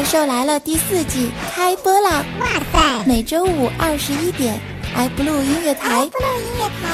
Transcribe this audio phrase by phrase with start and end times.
[0.00, 2.24] 怪兽来了第四季开播啦！
[2.40, 4.58] 哇塞，每周五二十一点
[4.96, 6.08] ，iBlue 音乐台，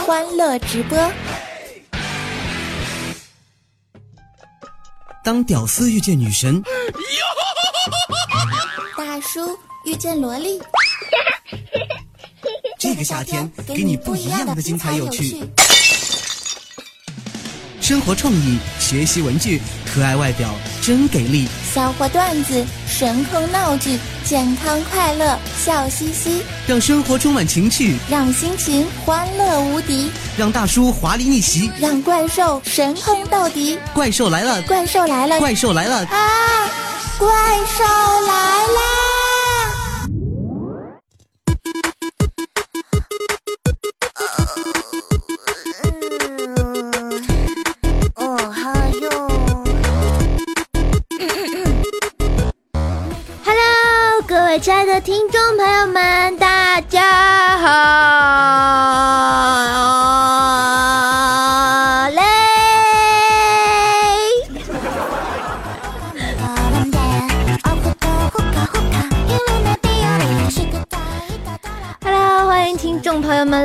[0.04, 0.98] 欢乐直播。
[5.22, 6.61] 当屌丝遇见女神，
[8.98, 10.61] 大叔遇见萝莉，
[12.76, 15.48] 这个夏天给你不一样的精彩有趣。
[17.80, 20.52] 生活创意，学习文具，可爱外表
[20.83, 21.47] 真给力。
[21.73, 22.66] 笑话段子，
[22.98, 33.78] 神坑闹剧，健康快乐笑嘻嘻，让生活充满情趣，让心情欢乐无敌，让大叔华丽逆袭，让怪兽神坑到底。
[33.92, 34.62] 怪兽来了！
[34.62, 35.38] 怪兽来了！
[35.38, 35.96] 怪兽来了！
[36.06, 36.70] 啊！
[37.19, 37.28] 怪
[37.66, 37.84] 兽
[38.27, 38.86] 来啦！
[55.00, 57.36] 听众朋友们，大家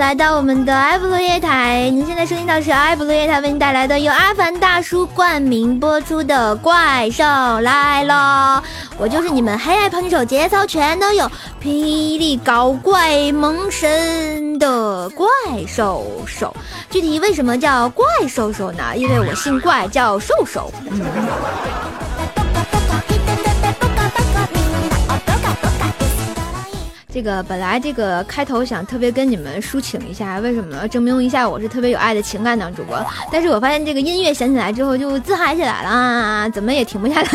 [0.02, 1.88] 来到我们的埃布罗夜台。
[1.92, 7.24] 您现在收听到是埃布罗夜台为您带来的由阿凡大叔冠名播出的《怪兽
[7.60, 8.64] 来了》。
[8.98, 11.30] 我就是你们黑暗胖手，节操全都有，
[11.62, 15.28] 霹雳搞怪萌神的怪
[15.68, 16.52] 兽手。
[16.90, 18.84] 具体为什么叫怪兽手呢？
[18.96, 20.74] 因为我姓怪，叫兽兽。
[27.22, 33.00] 这个本来这个开头想特别跟你们抒情一下，为什么呢证明一下我是特别有爱的情感党主播？
[33.32, 37.30] 但是我发现这个音乐响起来之后就自嗨起来了，怎么也停不下来。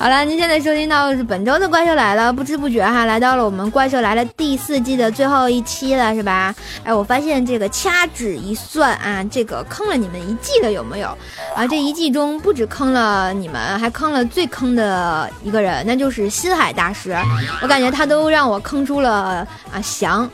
[0.00, 6.54] 好了，您现在收听到的是本周的《怪兽来了》，不知不觉哈，来到了我们《怪兽来了》第四季的最后一期了，是吧？
[6.84, 11.08] 哎，我发现这个掐指一算啊，这个坑了你们一季的有没有？
[11.56, 17.16] 啊，这一季中不止坑了你们，还坑了最坑的一个人，那就是新海大师。
[17.60, 20.30] 我感觉他都让我坑出了啊翔，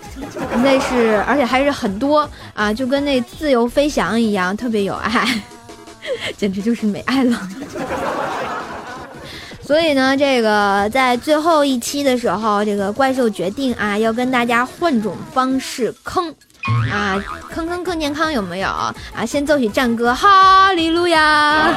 [0.63, 5.27] 那是而且还是很多啊，就跟那自由飞翔一样，特别有爱，
[6.37, 7.49] 简直就是没爱了。
[9.67, 16.29] 所以呢，这个在最后一期的时候，这个怪兽决定啊，要跟大家换种方式坑，
[16.93, 17.19] 啊，
[17.51, 18.95] 坑坑更健康有没有啊？
[19.27, 21.73] 先奏起战歌，哈利路亚！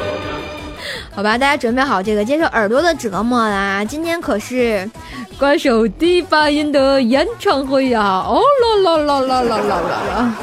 [1.14, 3.84] 好吧，大家准备好这个接受耳朵的折磨啦！
[3.84, 4.90] 今天可是
[5.38, 8.00] 怪兽第发音的演唱会呀！
[8.26, 9.70] 哦啦啦啦啦啦啦
[10.08, 10.34] 啦！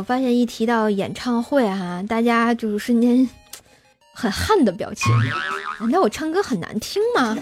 [0.00, 3.28] 我发现一提到演唱会哈，大家就是瞬间
[4.14, 5.12] 很汗的表情。
[5.78, 7.36] 难道我唱歌很难听吗？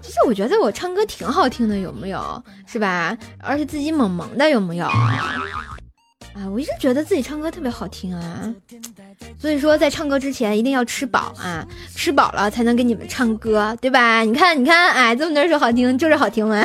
[0.00, 2.40] 其实我觉得我唱歌挺好听的，有没有？
[2.66, 3.18] 是吧？
[3.40, 4.86] 而且自己萌萌的，有没有？
[4.86, 8.54] 啊，我一直觉得自己唱歌特别好听啊。
[9.40, 11.66] 所以说，在唱歌之前一定要吃饱啊，
[11.96, 14.20] 吃饱了才能给你们唱歌，对吧？
[14.20, 16.64] 你看，你看，哎，这么多人说好听，就是好听吗？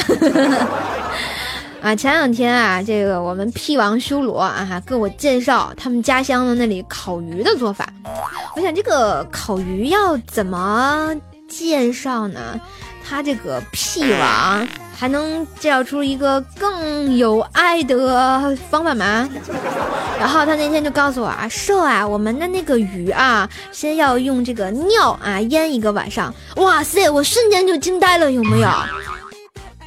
[1.85, 7.87] 啊，前两天啊，这个我们 P 王修罗啊，给我介绍他们家乡的那里烤鱼的做法。
[8.55, 11.15] 我想这个烤鱼要怎么
[11.47, 12.59] 介绍呢？
[13.07, 19.29] 他这个 P 王还能介绍出一个更有爱的方法吗？
[20.17, 26.33] 然后他那天就告诉我啊，瘦啊，我们的那个鱼啊，先要用这个尿啊腌一个晚上。
[26.55, 28.69] 哇塞，我瞬间就惊呆了，有没有？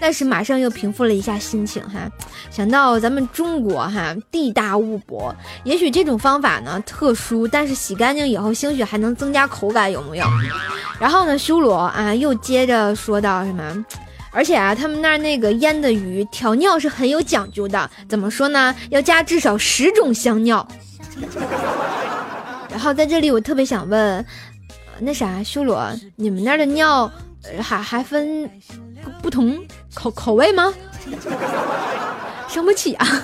[0.01, 2.09] 但是马上又平复了一下心情哈，
[2.51, 5.35] 想到咱们中国哈地大物博，
[5.65, 10.27] 也许这种方法呢特殊，但是洗干净以后兴许还能增加口感，有没有？
[11.01, 13.85] 然后呢，修罗啊又接着说到什么？
[14.31, 18.75] 而且啊，他们那儿那个腌的鱼调料是很有讲究的，怎么说呢？
[18.91, 20.67] 要加至少十种香料。
[22.71, 24.25] 然后在这里我特别想问，
[25.01, 27.11] 那啥修罗，你们那儿的尿
[27.61, 28.49] 还还分
[29.09, 29.59] 不同？
[29.95, 30.73] 口口味吗？
[32.49, 33.07] 伤不起啊！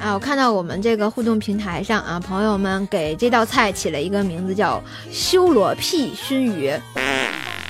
[0.00, 6.72] 啊，我看到我们这个互动平台上啊，朋友们给这道菜起了一个名字叫“修罗屁熏鱼”。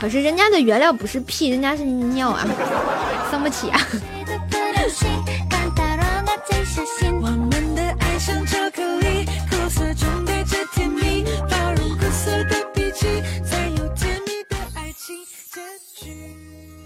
[0.00, 2.46] 可是人家的原料不是屁，人家是尿啊，
[3.30, 3.80] 伤不起啊。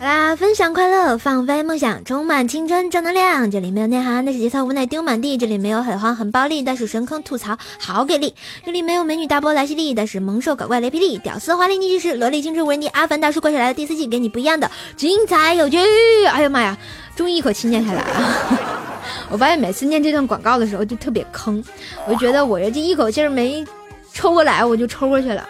[0.05, 3.51] 好啦，分享快乐，放飞梦想，充满青春正能量。
[3.51, 5.39] 这里没有内涵，但是节操无奈丢满地。
[5.39, 8.35] 这里没有很黄很暴力，但是神坑吐槽好给力。
[8.67, 12.87] 这里没有美女大波来袭力，但是萌兽搞怪雷霹雳，屌丝华丽逆袭时，萝莉青春无人敌。
[12.89, 15.79] 阿凡大叔怪兽来了第四季，给你不一样的精彩有趣。
[16.27, 16.77] 哎呀妈呀，
[17.17, 18.61] 终于一口气念下来了。
[19.33, 21.65] 我发现每次念这段广告的时候就特别坑，
[22.07, 23.65] 我就觉得我这一口气没
[24.13, 25.49] 抽过来，我就抽过去了。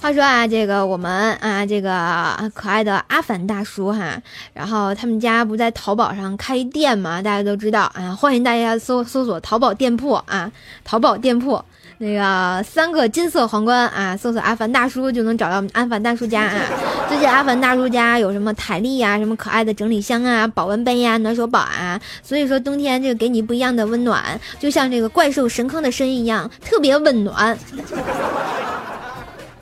[0.00, 4.16] 话说啊，这个我们啊，这个可爱的阿凡大叔哈，
[4.54, 10.50] 然后他们家不在淘宝上开店嘛，大家都知道啊，欢迎大家搜搜索淘宝店铺啊，
[10.84, 11.62] 淘宝店铺
[11.98, 16.62] 那个三个金色皇冠啊，搜索阿凡大叔就能找到阿凡大叔家啊。
[17.06, 27.58] 最近阿凡大叔家有什么台历呀，什么可爱的整理箱啊，保温杯呀，暖手宝啊，所以说冬天这个给你不一样的温暖，就像这个怪兽神坑的声音一样，特别温暖。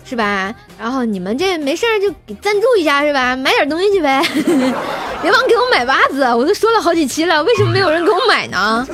[0.09, 0.55] 是吧？
[0.81, 3.37] 然后你们这没事就给赞助一下是吧？
[3.37, 4.23] 买点东西去呗，
[5.21, 8.89] 别忘给我买袜子，我都说了好几期了，为什么没有人给我买呢？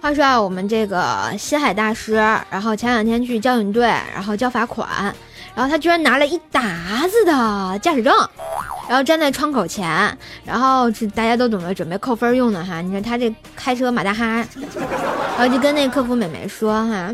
[0.00, 2.14] 话说啊，我们这个西海大师，
[2.48, 3.82] 然后前两天去交警队，
[4.14, 5.14] 然后交罚款，
[5.54, 6.60] 然后他居然拿了一沓
[7.08, 8.14] 子的驾驶证。
[8.88, 9.88] 然后站在窗口前，
[10.44, 12.80] 然后是大家都懂得准备扣分用的哈。
[12.80, 14.44] 你看他这开车马大哈，
[15.38, 17.08] 然后就跟那客服美眉说哈，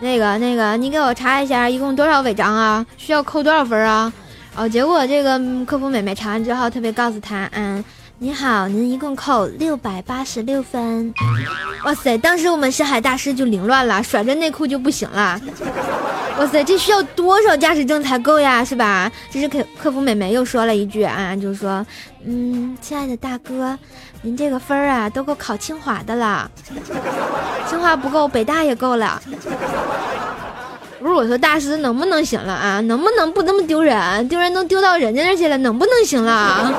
[0.00, 2.84] 那个那个你给我查一下，一共多少违章啊？
[2.96, 4.12] 需要扣多少分啊？
[4.56, 7.84] 哦，结果这个客服美眉查完之后，特别告诉他，嗯。
[8.22, 11.12] 你好，您一共扣六百八十六分。
[11.84, 15.40] 哇塞，当时我们深海大师就凌乱了，甩着内裤就不行了。
[16.38, 18.64] 哇塞，这需要多少驾驶证才够呀？
[18.64, 19.10] 是吧？
[19.28, 21.84] 这是客客服美眉又说了一句啊，就是说，
[22.24, 23.76] 嗯，亲爱的大哥，
[24.20, 26.48] 您这个分儿啊，都够考清华的了。
[27.68, 29.20] 清华不够，北大也够了。
[31.00, 32.80] 不是我说，大师能不能行了啊？
[32.82, 34.28] 能不能不那么丢人？
[34.28, 36.72] 丢人都丢到人家那去了，能不能行了？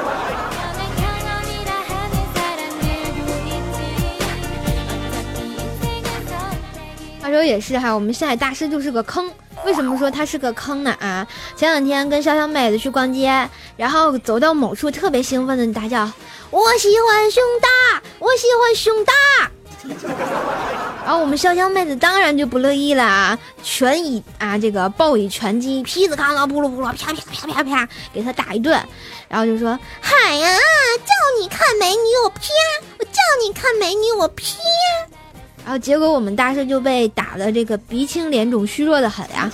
[7.33, 9.29] 说也是哈，我们星海大师就是个坑。
[9.65, 10.95] 为什么说他是个坑呢？
[10.99, 11.25] 啊，
[11.55, 13.47] 前两天跟潇潇妹子去逛街，
[13.77, 16.09] 然后走到某处，特别兴奋的大叫
[16.51, 19.13] ：“我喜欢胸大，我喜欢胸大。”
[21.05, 28.81] 然后我们潇潇妹子当然就不乐意了啊，拳以啊这个暴以拳击，劈子扛啷扑噜扑噜，啪啪啪啪啪，给他打一顿，
[29.27, 32.39] 然后就说：“嗨呀，叫你看美女我啪，
[32.99, 33.11] 我叫
[33.45, 34.43] 你看美女我啪。”
[35.63, 39.49] 然后结果我们大师就被打的这个鼻青脸肿，虚弱的很呀。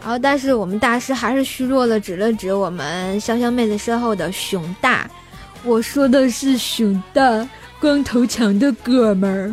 [0.00, 5.08] 然后但是我们大师还是虚弱的，指了指我们潇潇妹子身后的熊大，
[5.64, 7.48] 我说的是熊大，
[7.80, 9.52] 光头强的哥们儿。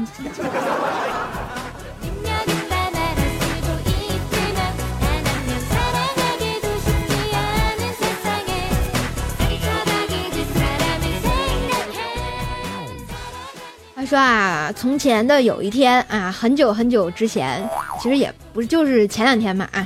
[14.00, 17.70] 他说啊，从前的有一天啊，很久很久之前，
[18.02, 19.86] 其实也不，就是前两天嘛啊。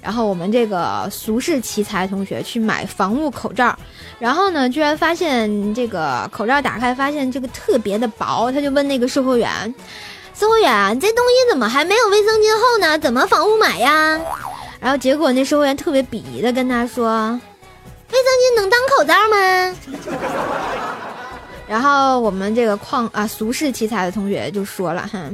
[0.00, 3.78] 然后我们这个俗世奇才同学去买防雾口罩，
[4.18, 9.50] 然后呢，居然发现这个口罩打开，发现这个特别的薄，他就问那个售货员
[10.34, 12.98] ：“售货员，这东西怎么还没有卫生巾厚呢？
[12.98, 14.18] 怎么防雾霾呀？”
[14.80, 17.38] 然后结果那售货员特别鄙夷的跟他说
[18.10, 19.76] ：“卫生巾能当口罩吗？”
[21.70, 25.30] 然后我们这个矿啊俗世奇才的同学就说了哈，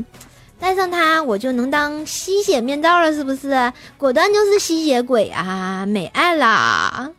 [0.61, 3.73] 带上它我就能当吸血面罩了，是不是？
[3.97, 7.11] 果断就是吸血鬼啊，美爱啦！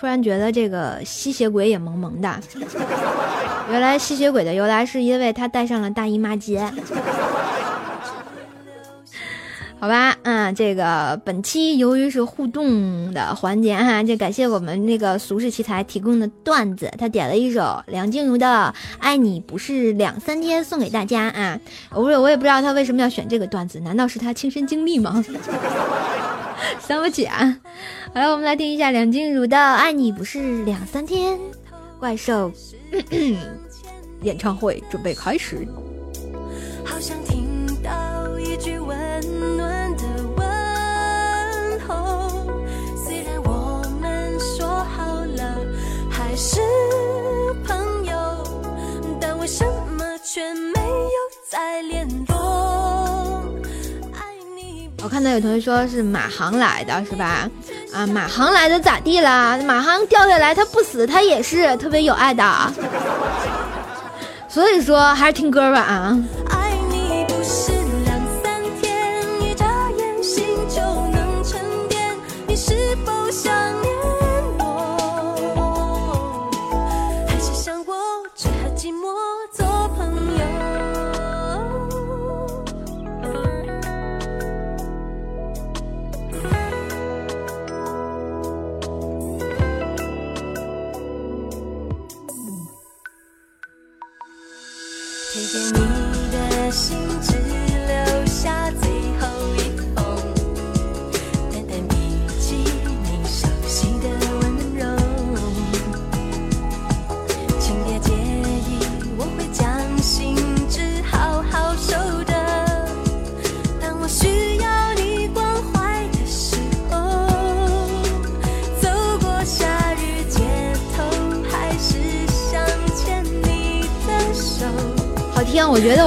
[0.00, 2.40] 突然觉得这个吸血鬼也萌萌的。
[3.70, 6.58] 原来吸血鬼的由来是因为他带上了大姨妈巾。
[9.78, 18.46] 好吧，嗯，这个本期由于是互动的环节哈，就感谢我们那个俗世奇才提供的段子，他点了一首梁静茹的
[18.98, 21.58] 《爱你不是两三天》送给大家啊。
[21.90, 25.22] 我我我也不知道他为什么要选这个段子，难道是他亲身经历吗？
[26.86, 27.56] 伤不起啊！
[28.12, 31.38] 好了，我们来听一下梁静茹的《爱你不是两三天》，
[32.00, 32.50] 怪兽
[34.22, 35.64] 演唱会准备开始。
[36.84, 38.98] 好想听到一句温
[39.56, 40.02] 暖的
[40.36, 42.44] 问候，
[42.96, 45.56] 虽然我们说好了
[46.10, 46.60] 还是
[47.64, 48.12] 朋友，
[49.20, 49.64] 但为什
[49.96, 51.16] 么却没有
[51.48, 52.39] 再联络？
[55.02, 57.48] 我看到有同学说是马航来的，是吧？
[57.92, 59.58] 啊，马航来的咋地了？
[59.62, 62.44] 马航掉下来他不死，他也是特别有爱的。
[64.48, 66.18] 所以说还是听歌吧啊。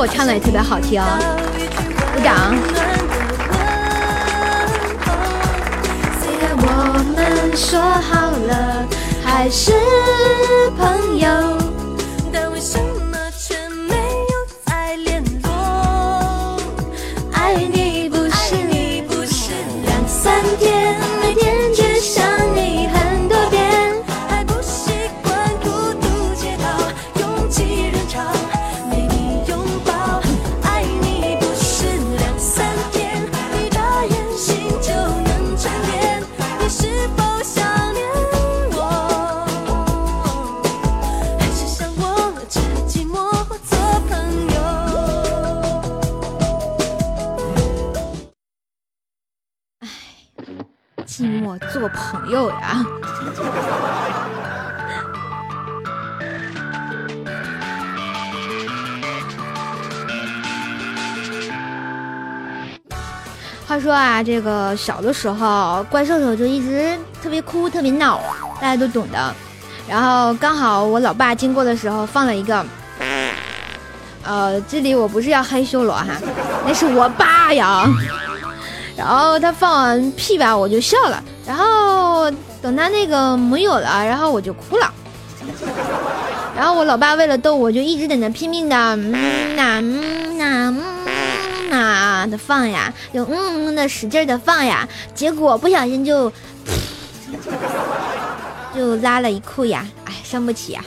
[0.04, 1.02] 我唱的也特别好听，
[2.14, 2.54] 鼓掌。
[6.20, 6.66] 虽然我
[7.16, 8.86] 们说好了
[9.24, 9.72] 还是
[10.78, 11.30] 朋友，
[64.24, 68.22] 这个小的时候，怪兽兽就一直特别哭，特别闹，
[68.62, 69.36] 大家都懂的。
[69.88, 72.66] 然后刚好我老爸经过的时候放了一个，
[74.24, 76.06] 呃，这里我不是要黑修罗哈，
[76.66, 77.86] 那是我爸呀。
[78.96, 81.22] 然后他放完屁吧，我就笑了。
[81.46, 84.94] 然后等他那个没有了，然后我就哭了。
[86.56, 91.03] 然后我老爸为了逗我，就一直在那拼命的嗯呐嗯呐嗯
[91.78, 94.88] 啊的放呀，就嗯嗯的使劲的放呀。
[95.14, 96.32] 结果不小心就
[98.76, 100.84] 就拉了一裤呀，哎，伤不起呀。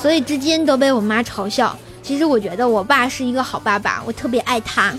[0.00, 1.76] 所以至今都被我妈嘲笑。
[2.02, 4.92] 其实我觉得我爸是一个好爸爸，我特别爱他。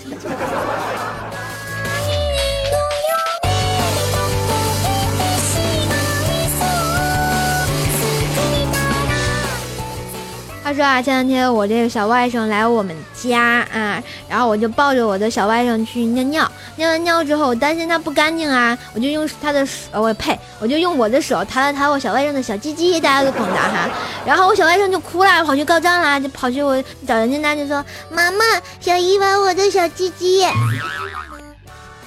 [10.66, 23.88] 他说啊，前两天我这个小外甥来我们家啊，然后我就抱着我的小外甥去尿尿，尿完尿之后，我担心他不干净啊，我就用他的手，我呸，我就用我的手弹了弹我小外甥的小鸡鸡，大家都懂的哈。
[24.26, 28.44] 然后我小外甥就哭了，跑去告状了，就跑去我找人家那就说，妈妈，
[28.80, 30.44] 小姨玩我的小鸡鸡。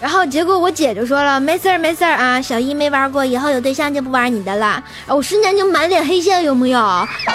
[0.01, 4.81] 然后结果我姐就说了，没事儿没事儿啊，小姨没玩过，以后有对象就不玩你的了。
[5.07, 6.79] 我瞬间就满脸黑线，有没有？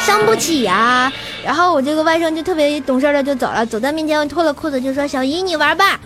[0.00, 1.12] 伤不起呀。
[1.44, 6.00] 然后我这个外甥就特别懂事的就走了，走到面前我脱了裤子就说：“小姨你玩吧。”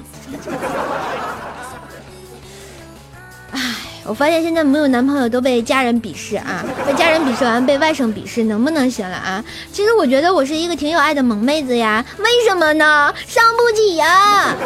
[3.53, 3.61] 哎，
[4.05, 9.45] 我发现现在没有男朋友都被家人鄙视啊，被家人鄙视完被外甥鄙视，能不能行了啊？
[9.73, 13.15] 其实我觉得我是一个挺有爱的萌妹子呀，为什么呢？
[13.29, 14.57] 伤不起呀。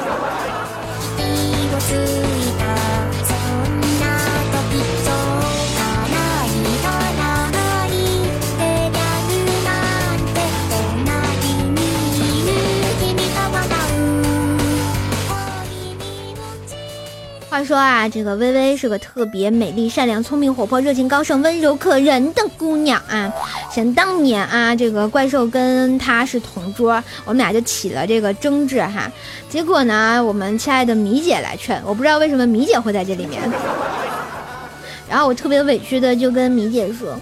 [1.91, 2.22] 话
[17.53, 23.31] 话说啊，这个微微是个特别美丽、善良、聪明、活泼、热情、高盛、温柔可人的姑娘啊。
[23.71, 26.93] 想当年啊，这个怪兽跟她是同桌，
[27.27, 29.13] 我们俩就起了这个争执哈。
[29.51, 33.43] 结果呢，我们亲爱的米姐来劝，我不知道为什么米姐会在这里面。
[35.07, 37.15] 然后我特别委屈的就跟米姐说：“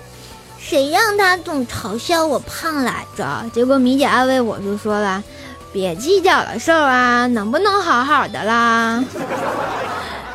[0.56, 5.20] 谁让他总嘲笑我胖来着？”结果米姐安慰我就说了。
[5.72, 9.04] 别计较了，瘦啊，能不能好好的啦？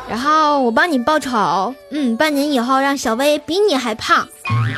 [0.08, 4.18] 然后我帮你报仇，嗯，半年以后让小薇比你还胖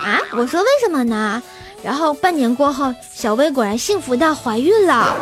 [0.03, 0.19] 啊！
[0.33, 1.43] 我说为什么呢？
[1.83, 5.15] 然后半年过后，小薇果然幸福的怀孕了，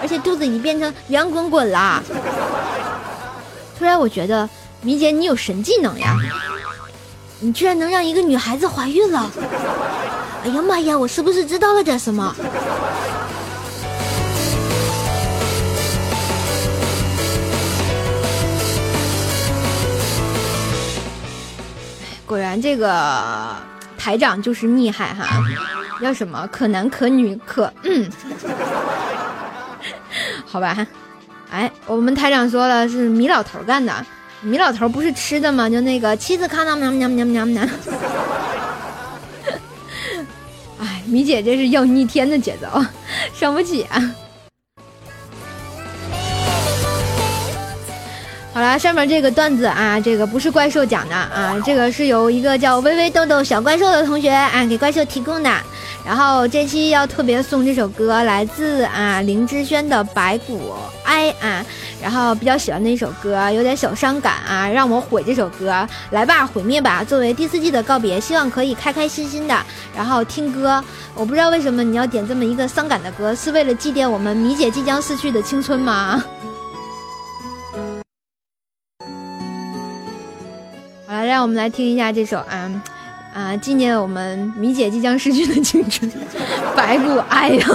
[0.00, 2.02] 而且肚子已经变成圆滚滚了。
[3.78, 4.48] 突然我觉得
[4.82, 6.16] 米姐你有神技能呀，
[7.40, 9.30] 你居然能让一个女孩子怀孕了！
[10.44, 12.34] 哎呀妈呀，我是不是知道了点什么？
[22.30, 23.56] 果然，这个
[23.98, 25.26] 台长就是厉害哈！
[26.00, 28.08] 要什么可男可女可嗯，
[30.46, 30.86] 好吧，
[31.50, 33.92] 哎，我们台长说了是米老头干的，
[34.42, 35.68] 米老头不是吃的吗？
[35.68, 37.62] 就那个妻子看到喵喵喵喵喵。
[40.78, 42.80] 哎，米姐这是要逆天的节奏，
[43.34, 44.00] 伤不起啊！
[48.52, 55.50] 好了，上面这个段子啊，这个不是怪兽讲的啊，这个是由一个叫微微豆豆小怪兽的同学啊给怪兽提供的。
[56.04, 61.64] 然后这期要特别送这首歌，来自啊林志轩的《白骨哀》啊，
[62.02, 69.56] 然后比较喜欢的一首歌，有点小伤感啊，让我毁这首歌，来吧，毁灭吧，作为第四季的告别，希望可以开开心心的，
[69.94, 70.82] 然后听歌。
[71.14, 76.24] 我不知道为什么你要点这么一个伤感的歌，是为了祭奠我们米姐即将逝去的青春吗？
[81.24, 82.70] 让我们来听一下这首啊
[83.32, 86.10] 啊，纪念我们米姐即将逝去的青春，
[86.74, 87.66] 白骨哀呀。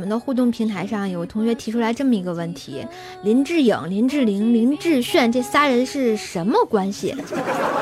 [0.00, 2.82] 我们的互动平台上有同学提出来这么一个问题：
[3.22, 7.14] 林志颖、林志玲、林志炫这仨人是什么关系？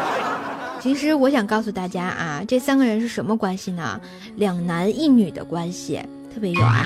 [0.83, 4.01] 其实我想告诉大家啊，这三个人是什么关系呢？
[4.35, 6.01] 两男一女的关系，
[6.35, 6.85] 特别有爱。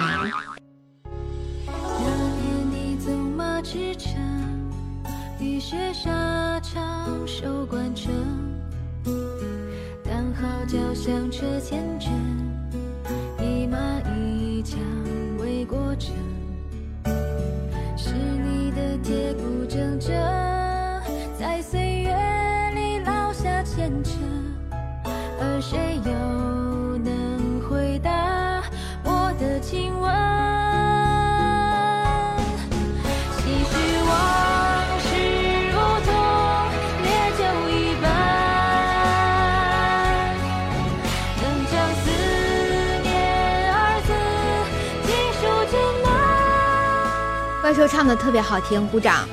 [5.40, 8.12] 雨雪沙场守关城，
[10.04, 12.10] 当号角响彻前阵，
[13.40, 13.78] 一马
[14.14, 14.78] 一枪
[15.64, 16.14] 过程。
[17.96, 20.10] 是你的铁骨铮铮，
[21.38, 22.10] 在岁月
[22.74, 24.14] 里烙下前程，
[47.82, 49.26] 说唱的特别好听，鼓掌。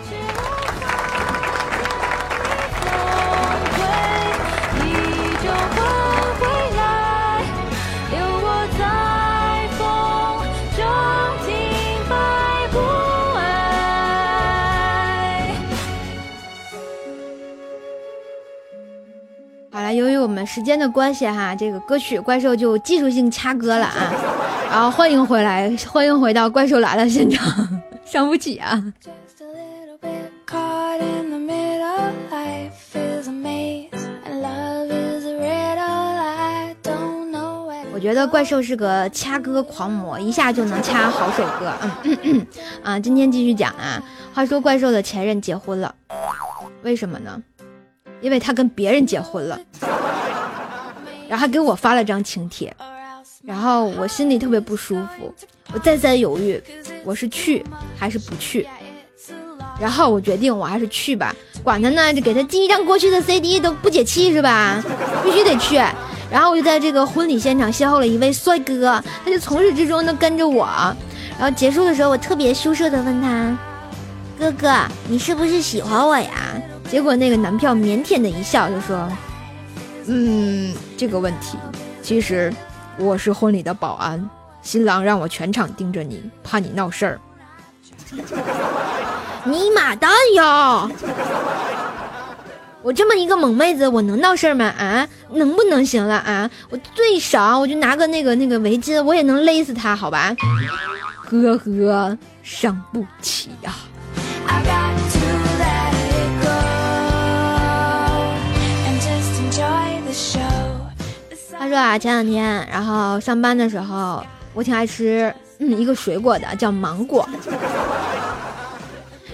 [19.72, 24.12] 好了，由于我们时间的关系哈，这个歌曲怪兽就技术性掐歌了啊。
[24.72, 27.79] 然后欢迎回来，欢迎回到怪兽来了现场。
[28.10, 28.84] 伤不起啊！
[37.94, 41.72] 我觉得怪兽是个掐歌狂魔，一下就能掐好首歌。
[42.24, 42.48] 嗯
[42.82, 44.02] 啊，今天继续讲啊。
[44.34, 45.94] 话说怪兽的前任结婚了，
[46.82, 47.40] 为什么呢？
[48.22, 49.60] 因为他跟别人结婚了，
[51.28, 52.76] 然后还给我发了张请帖，
[53.50, 55.34] 然后我心里特别不舒服。
[55.74, 56.62] 我再三犹豫，
[57.04, 57.66] 我是去
[57.98, 58.68] 还是不去？
[59.82, 64.80] 然后我决定我还是去吧，管他呢，就给他寄一张过去的 CD 都不解气是吧？
[65.24, 65.78] 必须得去。
[66.30, 70.68] 然后我就在这个婚礼现场邂逅了一位帅哥，他就从始至终都跟着我。
[71.40, 73.58] 然后结束的时候，我特别羞涩的问他
[74.38, 74.72] ：“哥哥，
[75.08, 76.30] 你是不是喜欢我呀？”
[76.88, 79.12] 结果那个男票腼腆的一笑，就说
[80.06, 81.58] ：“嗯，这个问题，
[82.04, 82.54] 其实
[83.00, 84.30] 我是婚礼的保安，
[84.62, 87.20] 新郎让我全场盯着你，怕你闹事儿。”
[89.46, 90.90] 你妈蛋呀！
[92.82, 94.66] 我这么一个萌妹子，我能闹事儿吗？
[94.78, 96.50] 啊，能不能行了啊？
[96.70, 100.36] 我最少我就拿个那个那个围巾，我也能勒死他，好吧？
[101.24, 103.74] 呵呵，伤不起呀。
[111.70, 117.30] 热啊，前两天，然后上班的时候，我挺爱吃嗯一个水果的，叫芒果。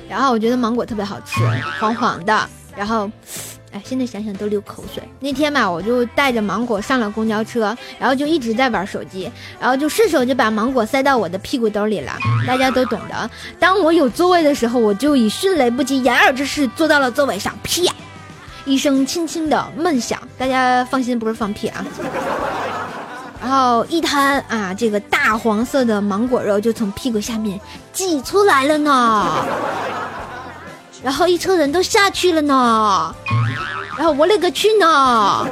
[0.09, 1.41] 然后我觉得芒果特别好吃，
[1.79, 2.49] 黄黄的。
[2.75, 3.09] 然后，
[3.71, 5.01] 哎，现在想想都流口水。
[5.21, 12.11] 那天吧，我就带着芒果上了公交车，然后就一直在玩手机，然后就顺手就把芒果塞到我的屁股兜里了。
[12.45, 13.29] 大家都懂的。
[13.57, 17.81] 当我有座位的时候，我就以迅雷不及掩耳之势坐到了座位上，啪，
[18.65, 20.19] 一声轻轻的闷响。
[20.37, 21.85] 大家放心，不是放屁啊。
[23.41, 27.59] 然后一摊啊，这个大黄色的芒果肉就从屁股下面
[27.93, 29.45] 挤出来了呢。
[31.03, 33.15] 然后一车人都下去了呢。
[33.95, 35.47] 然后我勒个去呢！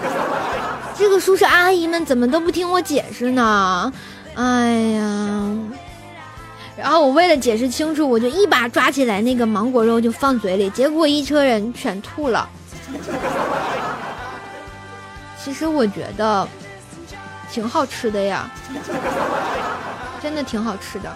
[0.97, 3.93] 这个叔叔阿姨们怎么都不听我解释呢？
[4.35, 5.49] 哎呀！
[6.75, 12.49] 然后我为了解释清楚，我就一把抓起来那个芒果肉就放嘴里，结果一车人全吐了。
[15.43, 16.47] 其实我觉得。
[17.53, 18.49] 挺好吃的呀，
[20.19, 21.15] 真的挺好吃的。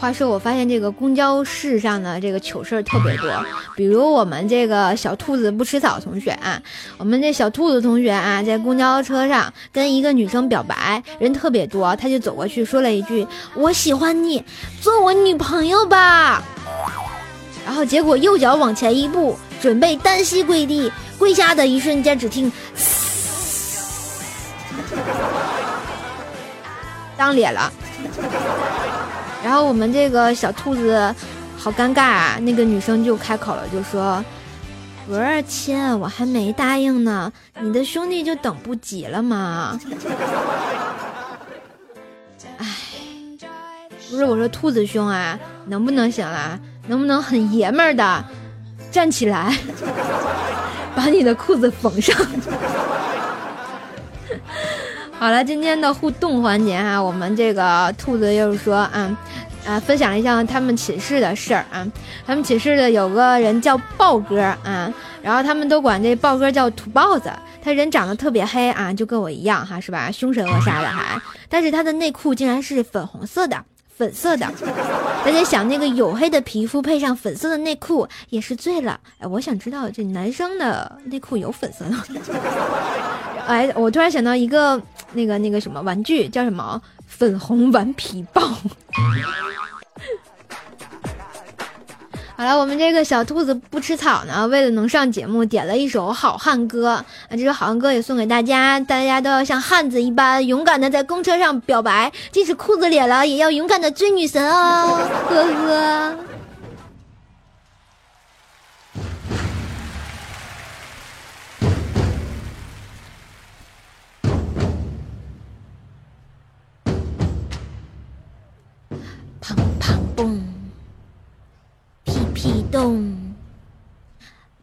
[0.00, 3.30] 话说，我发现这个公交室上的这个糗事儿特别多，
[3.76, 6.58] 比如我们这个小兔子不吃草同学啊，
[6.96, 14.42] 我们这小兔子同学啊，在公交车上跟一个女生表白，人特别多，他就走过去说了一句：“我喜欢你，
[14.80, 16.42] 做我女朋友吧。”
[17.66, 22.50] 然后结果右脚往前一步，准备单膝跪地，跪下的一瞬间，只听
[27.18, 27.70] 当脸了。
[29.42, 31.14] 然后我们这个小兔子
[31.56, 32.38] 好尴尬啊！
[32.40, 34.22] 那个女生就开口了，就说
[35.08, 39.78] ：“不是亲，我还没答应呢，你的兄弟就等不及了吗？”
[42.58, 42.66] 哎，
[44.10, 46.58] 不是我说兔子兄啊，能不能行啊？
[46.86, 48.24] 能不能很爷们儿的
[48.90, 49.54] 站起来，
[50.96, 52.16] 把你的裤子缝上？
[55.20, 59.14] 好了，今天的互动环节哈，我们这个兔子又是说啊，
[59.66, 61.86] 啊，分享一下他们寝室的事儿啊。
[62.26, 67.30] 他们寝室的有个人叫豹哥啊，然后他们都管这豹哥叫土豹子。
[67.62, 70.10] 他人长得特别黑啊，就跟我一样哈，是吧？
[70.10, 73.62] 凶神恶煞的还，但是他的内裤竟然是粉红色的。
[74.00, 74.50] 粉色的，
[75.22, 78.98] 大家想那个黝黑的皮肤配上粉色的内裤也是醉了。
[79.18, 81.94] 哎，我想知道这男生的内裤有粉色的。
[83.46, 84.80] 哎，我突然想到一个
[85.12, 88.40] 那个那个什么玩具，叫什么粉红顽皮豹。
[92.40, 96.88] 好了，我们这个小兔子不吃草呢，为了能上节目，点了一首好汉歌。
[96.88, 106.16] 啊，这首好汉歌也送给大家，大家都要像汉子一般勇敢的在公车上表白，即使裤子裂了，也要勇敢的追女神哦，呵呵。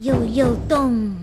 [0.08, 1.14] 又又动，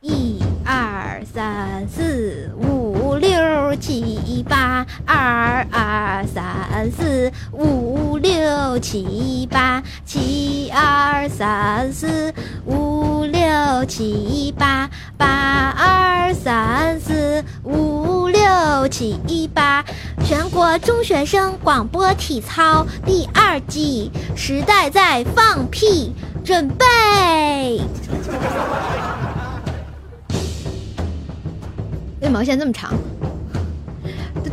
[0.00, 19.84] 一二三四五六七八，二二三四五六七八，七二三四五六七八，八二三四五六七八。
[20.24, 26.12] 全国中学生广播体操第二季，时代在放屁，
[26.44, 27.80] 准备。
[32.20, 32.92] 为毛线这么长？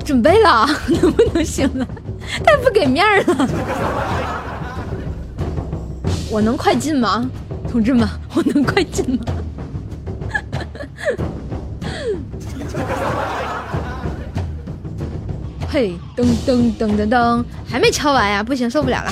[0.05, 0.67] 准备了，
[1.01, 1.87] 能不能行了？
[2.43, 3.47] 太不给面了！
[6.29, 7.27] 我能快进吗，
[7.69, 8.07] 同志们？
[8.35, 9.23] 我能快进吗？
[15.73, 19.11] 嘿，噔噔噔噔噔，还没敲完呀，不行，受不了了。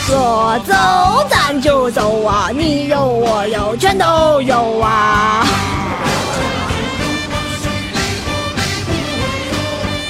[0.00, 0.74] 说走
[1.30, 5.46] 咱就走啊，你有我有全都有啊。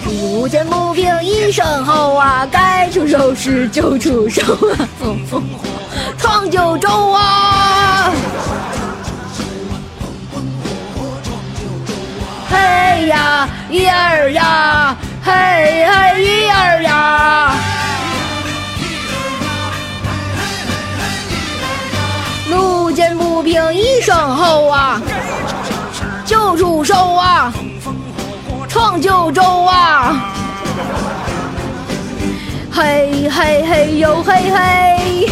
[0.07, 4.89] 路见不平一声吼啊，该出手时就出手啊，
[6.17, 7.44] 闯九州啊！
[12.55, 17.55] 嘿呀，一儿呀，嘿嘿一儿呀！
[22.51, 25.03] 路见不平一声吼啊，
[26.25, 27.53] 就出手啊！
[28.69, 30.33] 闯九州啊！
[32.71, 35.31] 嘿嘿嘿呦嘿嘿！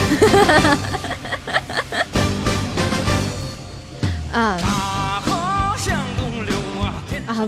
[4.33, 4.57] 啊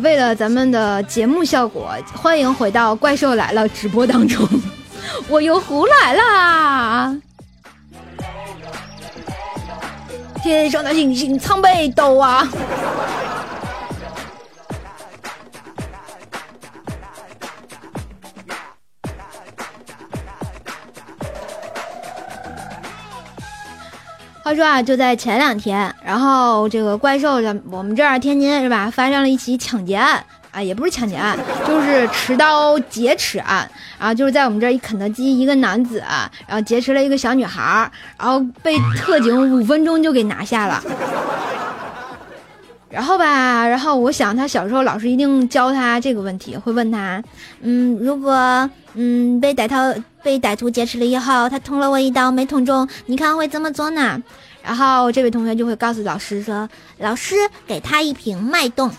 [0.02, 4.46] 为了咱们的节目效果，欢迎回到《怪兽来了》直播当中，
[5.28, 7.16] 我又胡来啦！
[10.42, 12.46] 天上的星星藏北斗啊！
[24.44, 31.35] 话说啊，就在前两天，然后这个怪兽的我们这儿天津是吧，发生了一起抢劫案啊，也不是抢劫案，
[31.66, 33.66] 就是持刀劫持案
[33.98, 40.85] 啊，就是在我们这儿一肯德基，一个男子啊，然后劫持了一个小女孩，然后被特警五分钟就给拿下了。
[42.90, 47.22] 然后吧，然后我想他小时候老师一定教他这个问题，会问他，
[47.62, 54.20] 嗯，如果嗯被歹徒被歹徒劫持了以后，他捅了我一刀没捅中，你看会怎么做呢？
[54.62, 56.66] 然后这位同学就会告诉老师说，
[56.98, 58.90] 老师给他一瓶脉动。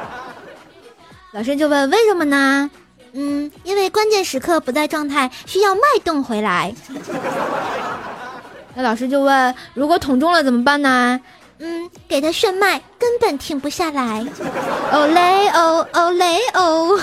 [1.32, 2.70] 老师就问为什么呢？
[3.12, 6.74] 嗯，因为关键时刻不在状态，需要脉动回来。
[8.74, 11.20] 那老师就问，如果捅中了怎么办呢？
[11.58, 14.26] 嗯，给他炫迈，根本停不下来。
[14.90, 16.98] 哦嘞哦哦嘞哦！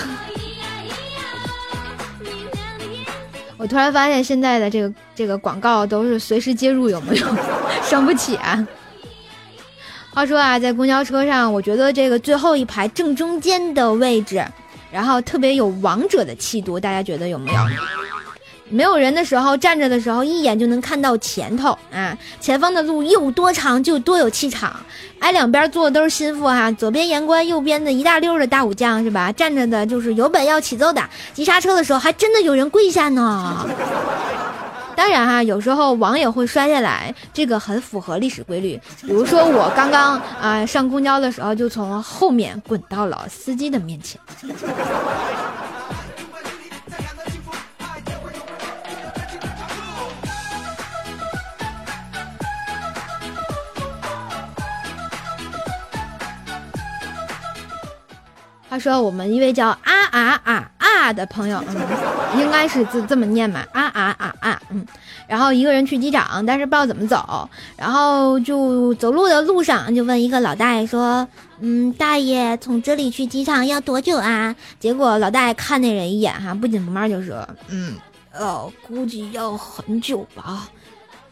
[3.68, 7.26] 突然发现现在的这个这个广告都是随时接入，有没有？
[7.84, 8.66] 伤不起啊！
[10.10, 14.44] 话说啊，在公交车上，我觉得这个最后一排正中间的位置，
[14.90, 17.60] 然后特别有王者的气度，大家觉得有没有？
[18.70, 22.16] 没有人的时候，站着的时候，一眼就能看到前头啊！
[22.40, 24.76] 前方的路有多长，就多有气场。
[25.20, 29.32] 挨两边坐的都是心腹哈，左边言官，右边的一大溜的大武将是吧？
[29.32, 31.02] 站着的就是有本要起奏的，
[31.34, 33.66] 急刹车的时候还真的有人跪下呢。
[34.94, 38.80] 当然哈，有时候网也会摔下来，这个很符合历史规律。
[39.00, 44.20] 比如说我刚刚啊上公交的时候，就从后面滚到了司机的面前。
[58.70, 64.86] 他说：“我们一位叫啊啊啊啊的朋友，嗯，应该是这这么念嘛，啊啊啊啊，嗯，
[65.26, 71.26] 然后一个人去机场，但是不知道怎么走，然后就走路的路上就问一个老大爷说，
[71.60, 74.54] 嗯，大爷从这里去机场要多久啊？
[74.78, 77.94] 结果老大爷看那人一眼，哈，不紧不慢就说，嗯，
[78.38, 80.68] 哦，估计要很久吧。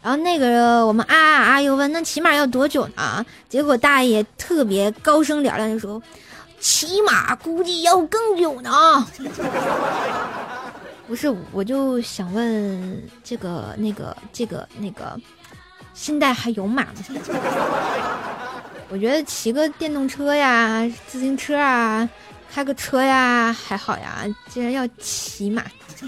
[0.01, 3.23] 然后那个我们啊啊啊又问，那起码要多久呢？
[3.47, 6.01] 结果大爷特别高声嘹亮就说。”
[6.59, 8.71] 起码估计要更久呢。
[11.07, 15.17] 不是，我就想问这个、那个、这个、那个，
[15.93, 16.93] 现在还有马吗？
[18.89, 22.09] 我觉得骑个电动车呀、自行车啊、
[22.49, 25.63] 开个车呀还好呀，竟然要骑马，
[26.01, 26.07] 那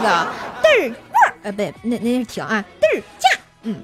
[0.00, 0.26] 个
[0.62, 3.82] 嘚儿儿，呃，不对，那那是停啊，嘚儿驾，嗯。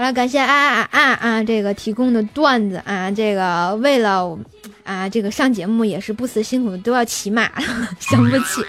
[0.00, 4.34] 好了，感谢啊啊啊啊这个提供的段子啊，这个为了
[4.82, 7.50] 啊这个上节目也是不辞辛苦的，都要骑马，
[8.00, 8.64] 想不起。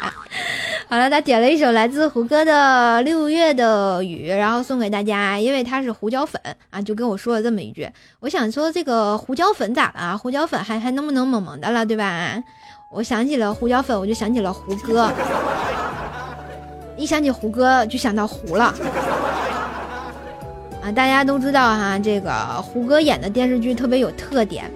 [0.89, 6.37] 好了，他点了一首来自胡歌的《六月的雨》，然后送给大家，因为他是胡椒粉
[6.69, 7.89] 啊，就跟我说了这么一句。
[8.19, 10.17] 我想说这个胡椒粉咋了？
[10.17, 12.43] 胡椒粉还还能不能萌萌的了，对吧？
[12.91, 15.09] 我想起了胡椒粉，我就想起了胡歌，
[16.97, 18.75] 一想起胡歌就想到胡了。
[20.81, 24.69] 啊，大家都知道哈，这个胡歌演的电视剧特别有特点，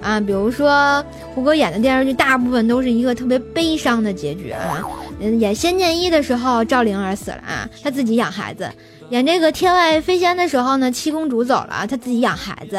[0.00, 4.82] 啊，比如说胡歌演的电视剧大部分都是一个特别悲伤的结局啊。
[5.20, 8.64] 嗯，演《仙剑一》的时候，赵灵儿死了啊，他自己养孩子；
[9.10, 12.78] 演这个《天外飞仙》的时候呢，七公主走了，她自己养孩子；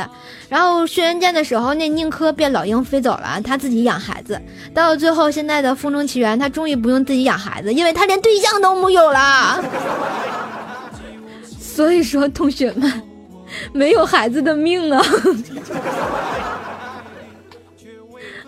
[0.50, 4.41] 然后《轩辕剑》的时候，那宁珂变老鹰飞走了，她自己养孩子。
[4.74, 9.63] 到最后，现在的《风中奇缘》，她终于不用自己养孩子，因为她连对象都没有了。
[11.74, 13.02] 所以说，同学们，
[13.74, 15.02] 没有孩子的命啊！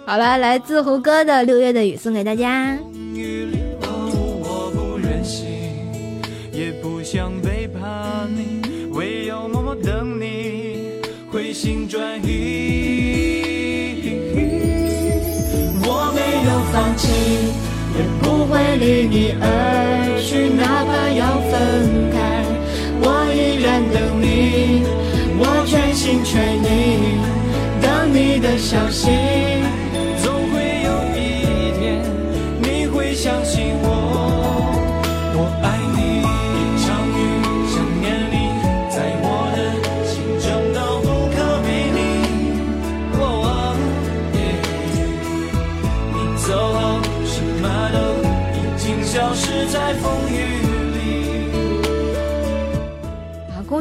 [0.05, 2.77] 好了，来自胡歌的《六月的雨》送给大家。
[11.53, 14.01] 心转意，
[15.85, 17.07] 我没有放弃，
[17.95, 19.45] 也不会离你而
[20.19, 21.51] 去，哪怕要分
[22.11, 22.42] 开，
[23.93, 24.83] 等你，
[25.37, 27.17] 我全心全意
[27.81, 29.52] 等你的消息。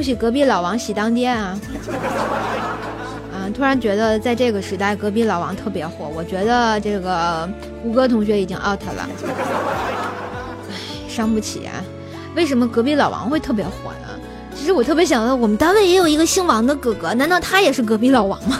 [0.02, 1.56] 恭喜隔壁老王喜当爹啊！
[3.32, 6.10] 嗯，突然觉得在这个时代，隔壁老王特别火。
[6.12, 7.48] 我觉得这个
[7.80, 9.08] 胡歌同学已经 out 了。
[10.68, 10.74] 唉，
[11.08, 11.74] 伤不起啊！
[12.34, 14.08] 为什么隔壁老王会特别火呢？
[14.52, 18.58] 其实我特别想问，我们单位也有一个姓王的哥哥，难道他也是隔壁老王吗？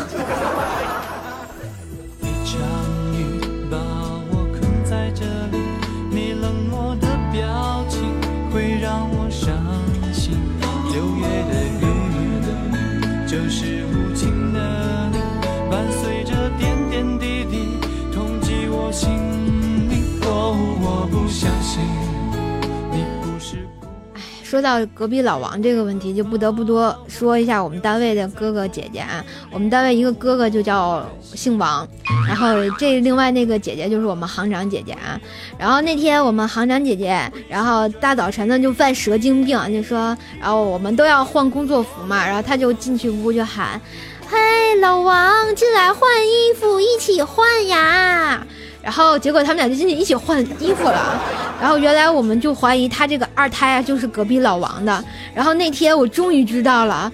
[24.52, 29.24] 说到隔壁老王这个问题，就不得不多说一下我们单位的哥哥姐姐啊。
[29.50, 31.88] 我们单位一个哥哥就叫姓王，
[32.28, 35.18] 然后这另外那个姐姐就是我们行长姐姐啊。
[35.56, 43.80] 然后那天我们行长姐姐，然后大早晨的就犯蛇精病，就说，然后我们都要换工作服嘛，然后他就进去屋就喊
[44.28, 44.36] ：“嘿，
[44.82, 48.46] 老王，进来换衣服，一起换呀。”
[48.83, 51.18] 然后结果他们俩就进去一起换衣服了，
[51.61, 57.11] 然后原来我们就怀疑他这个二胎啊就是隔壁老王的，然后那天我终于知道了，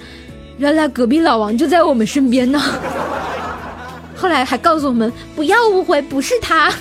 [0.57, 2.61] 原来隔壁老王就在我们身边呢。
[4.17, 6.73] 后来还告诉我们不要误会，不是他。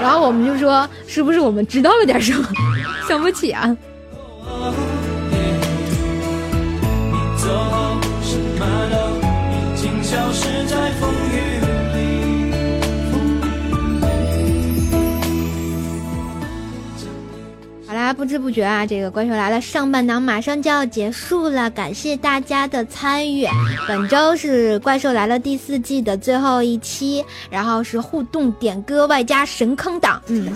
[0.00, 2.48] 然后我们就说是不是我们知道了点什么？
[3.08, 3.76] 想不起啊。
[10.02, 11.51] 消失在风雨
[18.10, 23.46] 不知不觉啊，这个怪兽来了上半档马上就要结束了，感谢大家的参与。
[23.86, 30.22] 本周是怪兽来了第四季的最后一期，然后是互动点歌外加神坑档。
[30.28, 30.50] 嗯，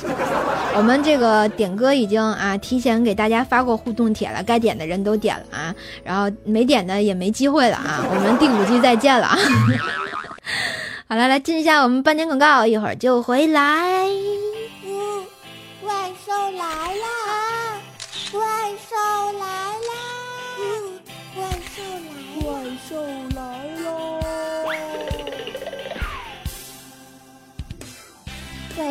[0.75, 8.03] 我们这个点歌已经啊提前给大家发过互动帖了，该点的人都点了啊，然后没点的也没机会了啊。
[8.09, 9.29] 我们第五季再见了。
[11.09, 14.09] 好了，来进一下我们半点广告，一会儿就回来。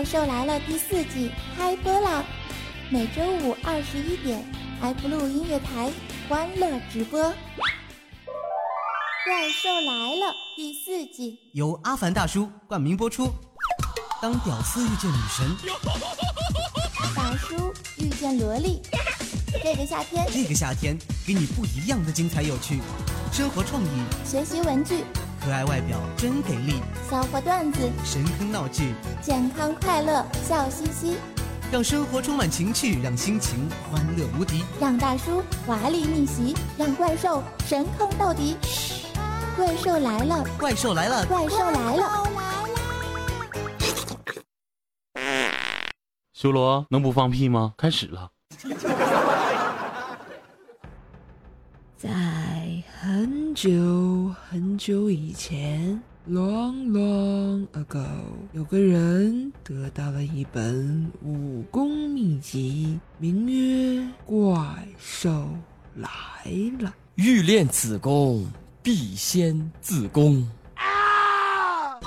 [0.05, 2.23] 兽来了第四季开播啦！
[2.91, 4.45] 每周五二十一点
[4.79, 5.91] ，blue 音乐台
[6.29, 7.19] 欢乐直播。
[7.19, 7.33] 怪
[9.51, 13.33] 兽来了第四季由阿凡大叔冠名播出。
[14.21, 15.57] 当屌丝遇见女神，
[17.15, 18.83] 大叔遇见萝莉。
[19.63, 22.79] 这个夏天，这个夏天给你不一样的精彩有趣，
[23.31, 23.87] 生活创意，
[24.23, 25.03] 学习文具，
[25.45, 31.17] 可爱外表真给力，笑话段子，神坑闹剧，健康快乐笑嘻嘻，
[31.71, 38.57] 让生活充满情趣，让心情欢乐无敌，让大叔华丽逆袭，让怪兽神坑到底。
[39.55, 42.23] 怪兽来了，怪兽来了，怪兽来了！
[46.33, 47.75] 修罗能不放屁吗？
[47.77, 48.31] 开始了。
[53.55, 58.03] 久很久以前，long long ago，
[58.51, 65.47] 有个人得到了一本武功秘籍，名曰《怪兽
[65.95, 66.09] 来
[66.81, 66.89] 了》。
[67.15, 68.45] 欲练此功，
[68.83, 70.45] 必先自宫。
[70.75, 71.97] 阿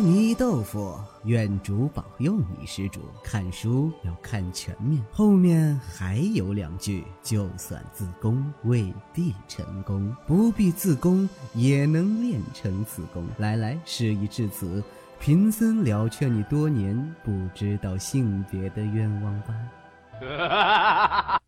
[0.00, 3.00] 弥豆腐，愿主保佑你，施主。
[3.22, 13.26] 看书要看全面，后面还有两句：就算自宫，未必成功；不必自宫，也能练成此功。
[13.38, 14.82] 来来，事已至此，
[15.18, 21.40] 贫僧了却你多年不知道性别的冤枉吧。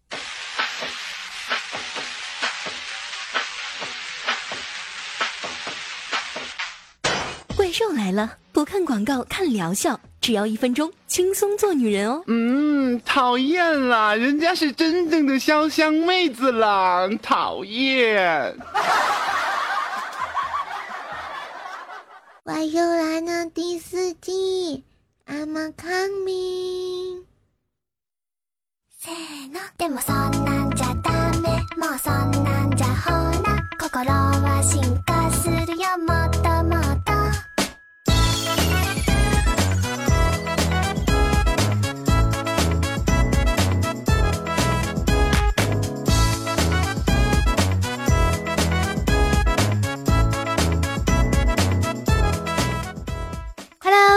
[7.81, 12.23] 又来了不看广告看疗效只要一分钟轻松做女人哦。
[12.27, 18.57] 嗯讨厌啦人家是真正的潇湘妹子啦讨厌。
[22.45, 24.83] 我又来了第四季
[25.27, 27.27] ，I'm coming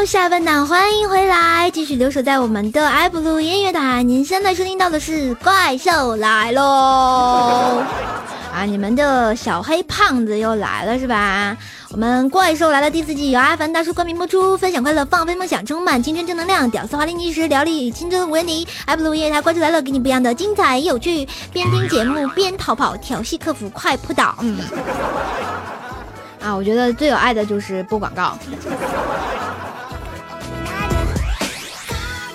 [0.10, 4.02] 下半档欢迎回来，继续留守在我们的爱布鲁音乐台。
[4.02, 6.62] 您现在收听到的是《怪兽来喽》
[8.52, 11.56] 啊，你们的小黑胖子又来了是吧？
[11.92, 18.68] 我们《怪兽来了》第四季由阿凡大叔冠名播出，分享快乐，放飞梦想，充满青春正能量，屌丝华丽历史，聊力青春无问题。
[18.86, 24.34] 爱布鲁音乐台《怪兽来了》给你不一样的精彩有趣，边听节目边逃跑，调戏客服快扑倒。
[24.42, 24.58] 嗯，
[26.42, 28.36] 啊，我觉得最有爱的就是播广告。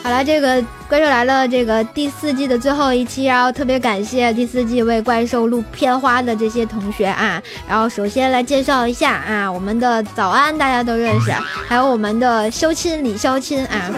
[0.05, 7.43] 好了，这个《怪兽来了》这个第四季的最后一期，然后特别感谢第四季为怪兽录片花的这些同学啊。
[7.67, 11.33] 然后首先来介绍一下啊，我们的早安大家都认识，
[11.67, 13.91] 还有我们的肖亲李肖亲啊，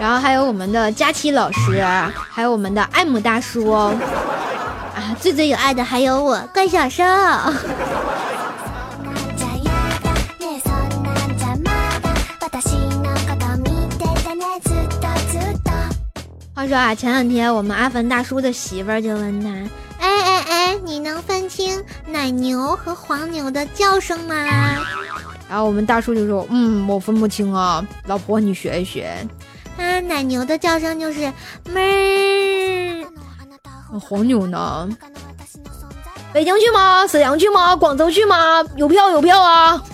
[0.00, 1.80] 然后还有我们的佳琪老师，
[2.28, 3.94] 还有我们的艾姆大叔哦
[4.96, 7.04] 啊，最最有爱的还有我怪小兽。
[16.64, 19.50] 话说啊，前两天我们阿凡大叔的媳妇儿就问他
[20.00, 24.34] ：“哎哎哎，你能分清奶牛和黄牛的叫声吗？”
[25.46, 29.14] 然后我们大叔就说：“嗯，我分不清啊，老婆你学一学。”
[29.76, 31.30] 啊，奶牛的叫声就是
[31.64, 33.04] 哞
[33.92, 34.88] 儿，黄牛呢？
[36.32, 37.06] 北京去吗？
[37.06, 37.76] 沈阳去吗？
[37.76, 38.64] 广州去吗？
[38.76, 39.82] 有票有票啊！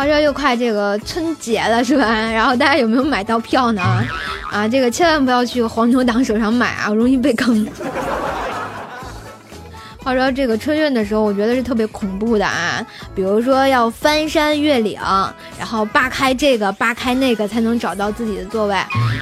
[0.00, 2.06] 话说又快这个春节了是吧？
[2.10, 3.82] 然后大家有没有买到票呢？
[4.50, 7.68] 啊，这个千万不要去黄牛党手上买啊，容易被坑。
[10.02, 12.82] 话说这个春运的时候，我觉得是特别恐怖的啊，
[13.14, 14.98] 比如说要翻山越岭，
[15.58, 18.74] 然后扒开这个扒开那个才能找到自己的座位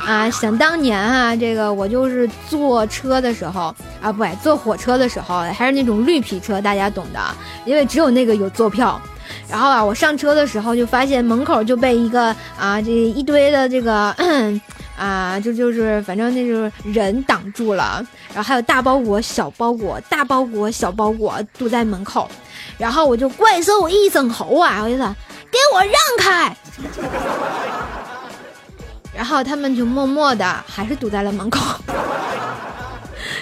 [0.07, 0.31] 啊。
[0.31, 7.19] 想当年啊，这个我就是坐车的时候啊，不，坐火车的时候还是那种绿皮车，大家懂的，
[7.65, 9.03] 因为只有那个有坐票。
[9.51, 14.15] 然后啊，我上车的时候就发现门口就被一个啊这一堆的这个
[14.99, 22.29] 啊就就是反正那就是人挡住了，然后还有大包裹、小包裹、大包裹、小包裹堵在门口，
[22.77, 25.17] 然后我就怪兽一声吼啊，我就说
[25.51, 26.57] 给我让开，
[29.15, 31.61] 然后他们就默默的还是堵在了门口。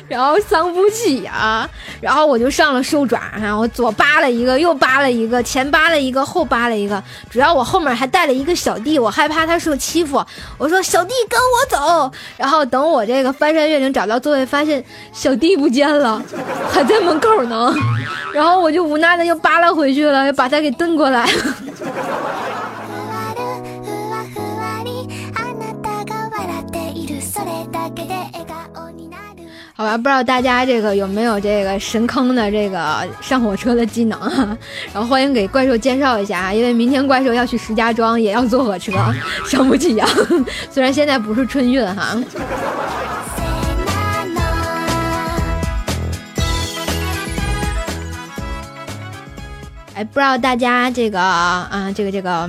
[0.08, 1.68] 然后伤不起啊，
[2.00, 10.24] 然后我就上了兽爪哈，我左扒了一个，右扒了一个，前扒了一个，后扒了一个，主要我后面还带了一个小弟，我害怕他受欺负，
[10.58, 16.22] 我说小弟跟我走，然后等我这个翻山越岭找到座位，发现小弟不见了，
[16.70, 17.74] 还在门口呢，
[18.32, 21.26] 然后我就无奈的又扒拉回去了，又把他给蹬过来。
[21.26, 21.44] ふ
[29.78, 34.56] 好吧不知道大家这个有没有这个神坑的这个上火车的技能啊
[34.90, 38.92] 然后欢迎给怪兽介绍一下啊因为明天怪兽要去石家庄也要坐火车
[39.46, 40.08] 伤不起啊。
[40.72, 42.16] 虽然现在不是春运哈。
[49.92, 52.48] 哎不知道大家这个啊这个这个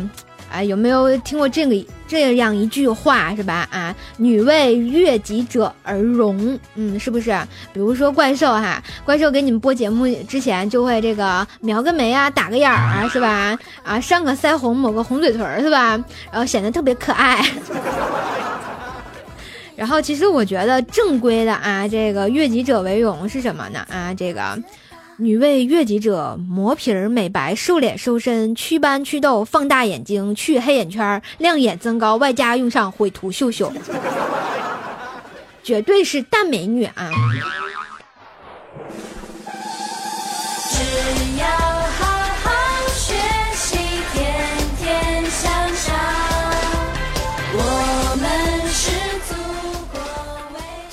[0.51, 3.67] 啊，有没有听过这个这样一句话是吧？
[3.71, 7.37] 啊，女为悦己者而容，嗯，是不是？
[7.73, 13.57] 比如说怪兽哈，怪兽给你们播节目之前就会这个描个眉啊，打个眼儿啊， 是吧？
[13.83, 16.01] 啊，上个腮红，抹个红嘴唇儿是吧？
[16.31, 17.45] 然后显得特别可爱。
[19.75, 23.85] 然后其实我觉得正规的啊，这个悦己者为荣是什么呢？
[23.91, 24.57] 啊，这个
[25.20, 33.74] 女为悦己者磨皮儿美白、瘦脸瘦身、祛斑祛痘、放大眼睛、去黑眼圈、亮眼增高，外加用上毁图秀秀，
[35.63, 37.09] 绝对是大美女啊！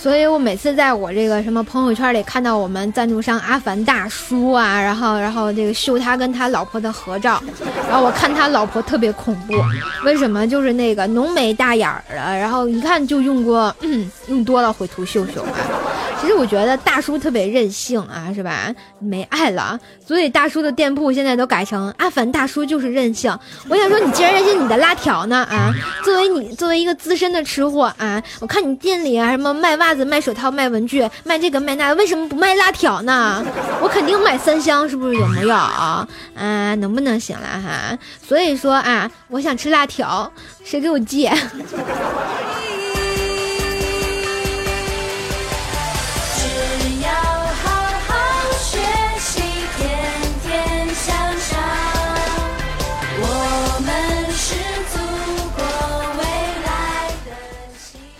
[0.05, 7.43] 所以我每次在我这个什么朋友圈里看到我们赞助商阿凡大叔啊，然后然后这个秀他跟他老婆的合照，
[7.89, 9.55] 然后我看他老婆特别恐怖，
[10.05, 10.47] 为什么？
[10.47, 13.75] 就是那个浓眉大眼儿的，然后一看就用过，
[14.27, 15.57] 用多了毁图秀秀啊。
[16.25, 18.75] 其实我觉得大叔特别任性啊，是吧？
[18.99, 23.31] 没爱了，所以大叔的店铺现在都改成阿凡大叔就是任性。
[23.69, 25.47] 我想说，你既然任性，你的辣条呢？
[25.51, 25.71] 啊，
[26.03, 33.45] 作为你作为一个资深的吃货啊，我看你店里啊什么卖袜子、卖手套、卖文具、卖这个卖那，为什么不卖辣条呢？
[33.83, 36.09] 我肯定买三箱，是不是有没有啊？
[36.35, 37.99] 能不能行了哈？
[38.27, 40.33] 所以说啊，我想吃辣条，
[40.65, 41.31] 谁给我借？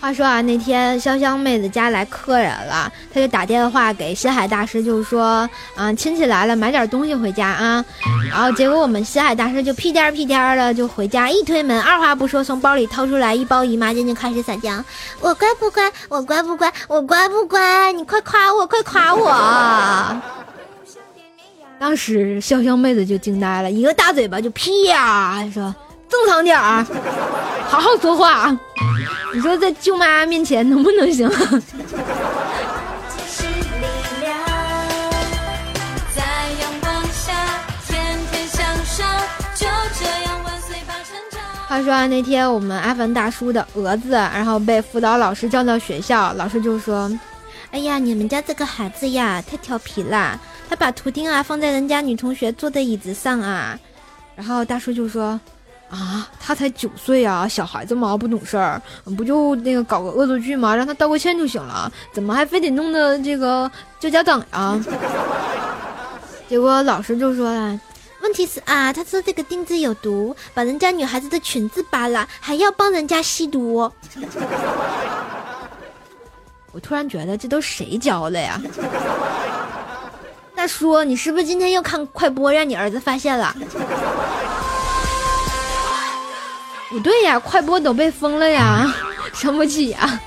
[0.05, 7.83] 话说啊，那天潇湘妹子家来客人了，她就打电话给西海大师，就说，啊、亲戚来了，买点东西回家啊。
[8.29, 14.71] 然后结果我们西海大师就屁颠屁颠的就回家，一推门，二话不说，从包里掏出来一包姨妈巾，就开始撒娇。
[15.19, 15.91] 我乖不乖？
[16.07, 16.71] 我乖不乖？
[16.87, 17.91] 我乖不乖？
[17.91, 20.21] 你快夸我，快夸我！
[21.79, 25.73] 当时潇湘妹子就惊呆了，一个大嘴巴就屁呀、说
[26.07, 26.85] 正常点儿，
[27.67, 28.55] 好好说话。
[29.33, 31.29] 你说在舅妈面前能不能行？
[41.67, 47.11] 话说啊，那天我们阿凡大叔的儿子，然后被辅导老师叫到学校，老师就说
[47.71, 50.39] ：“哎呀，你们家这个孩子呀，太调皮啦，
[50.69, 53.77] 他把图钉啊放在人家女同学坐的椅子上啊。”
[54.37, 55.37] 然后大叔就说
[55.89, 58.81] ：“啊，他才九岁啊，小孩子嘛，不懂事儿，
[59.17, 64.79] 不就那个搞个恶作剧嘛，让他道个歉就行了，怎么还非得弄得这个叫家长呀？”
[66.49, 67.79] 结果老师就说了。
[68.21, 73.75] 问题是啊，他说这个钉子有毒，把人家女孩子的裙子扒了，还要帮人家吸毒。
[76.71, 78.59] 我突然觉得这都谁教的呀？
[80.55, 83.55] 大叔，你是不是今天又看快播，让你儿子发现了？
[86.95, 88.89] 不对呀，快播都被封了呀，
[89.35, 90.17] 伤不起呀。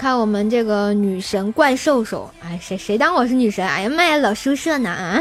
[0.00, 3.62] 看我们这个女神怪兽兽，哎，谁谁当我是女神？
[3.68, 5.20] 哎呀妈呀，老羞涩呢啊！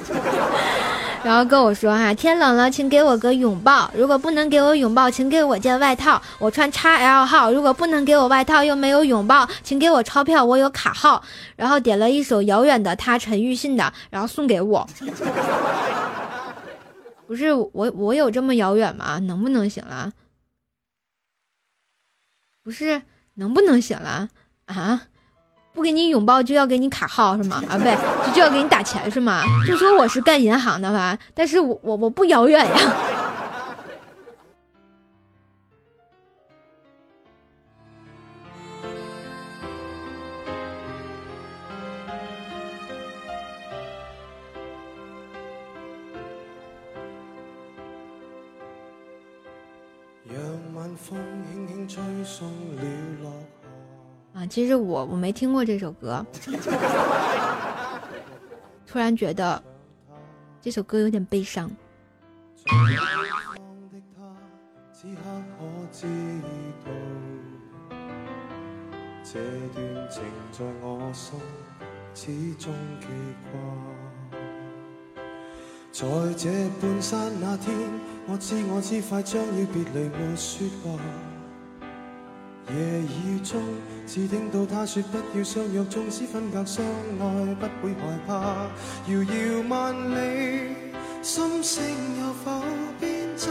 [1.24, 3.90] 然后跟我说哈、天冷了，请给我个拥抱。
[3.96, 7.50] 如果不能给我拥抱，请给我件外套，我穿 XL 号。
[7.50, 11.24] 如果不能给我外套又没有拥抱，请给我钞票，我有卡号。
[11.56, 14.86] 然后点了一首遥远的他陈奕迅的，然后送给我。
[17.26, 19.18] 不是我，我有这么遥远吗？
[19.20, 20.12] 能不能行了？
[22.62, 23.00] 不是，
[23.34, 24.28] 能不能行了
[24.66, 25.02] 啊？
[25.72, 27.62] 不给你拥抱就要给你卡号是吗？
[27.68, 29.42] 啊，不对，就就要给你打钱是吗？
[29.66, 32.94] 就说我是干银行的吧，但是我我我不遥远呀。
[54.54, 56.24] 其實我我沒聽過這首歌，
[58.86, 59.60] 突然覺得
[60.60, 61.68] 這首歌有點悲傷。
[62.64, 64.22] 方的他，
[64.94, 65.22] 此刻
[65.58, 66.06] 可知
[66.86, 66.92] 道，
[69.24, 69.40] 這
[69.74, 71.40] 段情在我心
[72.14, 73.08] 始終記
[73.50, 73.52] 掛。
[75.90, 76.48] 在這
[76.80, 77.74] 半山那天，
[78.30, 81.33] 我知我知快將要別離，沒說話。
[82.70, 83.60] 夜雨中，
[84.06, 86.84] 只聽到他說不要相約，縱使分隔相
[87.20, 88.66] 愛，不會害怕。
[89.06, 90.74] 遙遙萬里，
[91.20, 91.84] 心聲
[92.20, 92.62] 有否
[92.98, 93.50] 變差？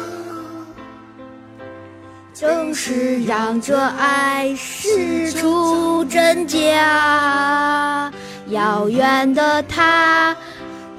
[2.34, 8.12] 正是讓這愛試出真假。
[8.50, 10.36] 遙遠的他，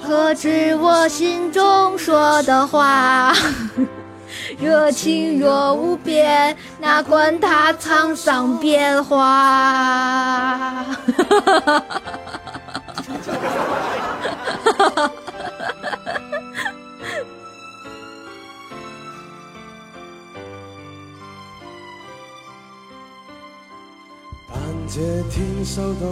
[0.00, 3.34] 何知我心中说的话？
[4.58, 10.84] 热情若无边，哪管它沧桑变化。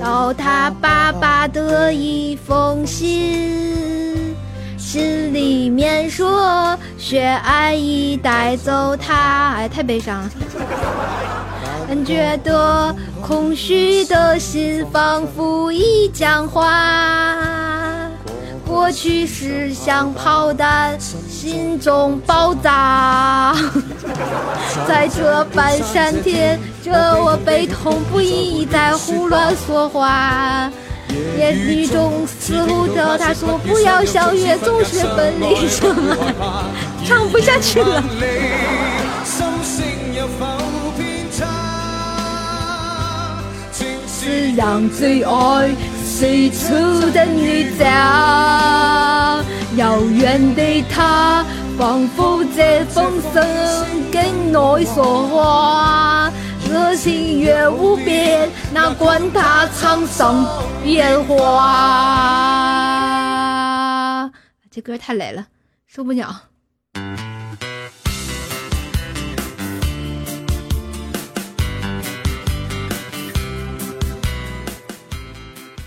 [0.01, 4.32] 到他爸爸的一封信，
[4.93, 10.31] 心里面说雪爱已带走他，哎，太悲伤了。
[11.89, 18.07] 感觉得空虚的心仿佛已僵化，
[18.69, 23.55] 过去是像炮弹，心中爆炸。
[24.87, 30.71] 在这半山天，这我悲痛不已，在胡乱说话。
[31.39, 36.17] 言语中似乎着他说不要相约，总是分离什么，
[37.05, 38.03] 唱不下去了。
[39.25, 39.85] 心声
[40.15, 40.47] 有否
[40.97, 41.47] 偏差？
[44.25, 45.71] 是让最爱
[46.19, 46.69] 最初
[47.11, 47.85] 的你走，
[49.77, 50.63] 遥远的
[50.95, 51.45] 他，
[51.77, 53.45] 仿佛这风声
[54.13, 56.33] 跟我说话。
[56.73, 60.47] 热情越无边，哪管它沧桑
[60.83, 61.37] 变化。
[64.71, 65.49] 这歌太累了，
[65.87, 66.45] 受不了。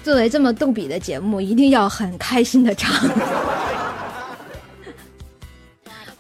[0.04, 3.10] 作为这么逗比的节目，一定要很开心的唱。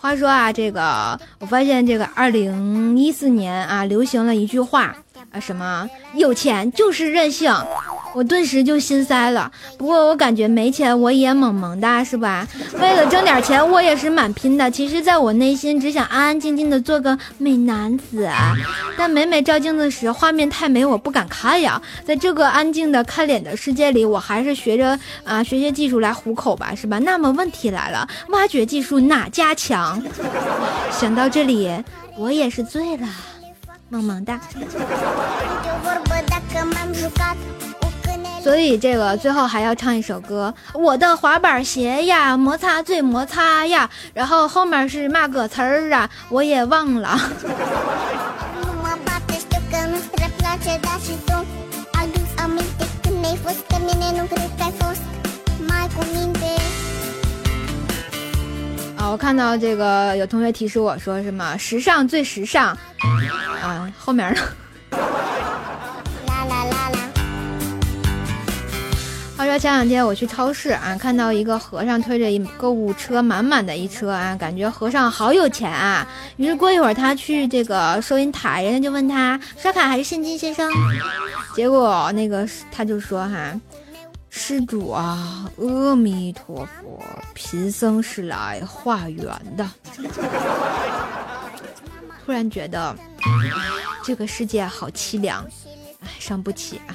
[0.05, 4.95] 话说啊，这个我发现这个二零一四年啊，流行了一句话
[5.35, 7.53] 啊，什么有钱就是任性，
[8.13, 9.51] 我顿时就心塞了。
[9.77, 12.47] 不过我感觉没钱我也萌萌的，是吧？
[12.79, 14.71] 为了挣点钱，我也是蛮拼的。
[14.71, 18.29] 其实，在我内心只想安安静静的做个美男子，
[18.97, 21.81] 但每每照镜子时，画面太美，我不敢看呀。
[22.05, 26.97] 在这个安静的看脸的世界里，我还是学着啊，学学技术来糊口吧，是吧？
[26.99, 30.01] 那么问题来了，挖掘技术哪家强？
[30.91, 31.69] 想到这里，
[32.17, 33.07] 我也是醉了，
[33.89, 34.39] 萌萌哒。
[38.43, 47.19] 所以这个最后还要唱一首歌，我的滑板鞋呀，摩擦最摩擦呀，然后后面是嘛个词儿啊，我也忘了。
[59.11, 62.77] 我看到这个有同学提示我说什么时尚最时尚，
[63.61, 64.41] 啊，后面呢？
[69.37, 76.05] 话说前两天我去超市啊，看到一个和尚推着一购物车，满满的一车啊，感觉和尚好有钱啊。
[76.37, 80.69] 于是过一会儿他去这个收银台，人家就问他刷卡还是现金，先生？
[81.55, 83.53] 结果那个他就说哈。
[84.37, 87.01] 施主啊，阿弥陀佛，
[87.33, 89.23] 贫僧是来化缘
[89.55, 89.65] 的。
[92.25, 92.93] 突然觉得
[94.03, 95.47] 这个世界好凄凉，
[96.01, 96.91] 唉，伤不起啊！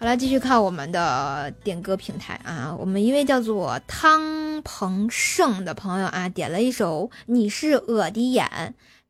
[0.00, 8.46] 好了，继续看我们的点歌平台啊，我们一位叫做汤鹏胜的朋友啊，点了一首《你是我的眼》，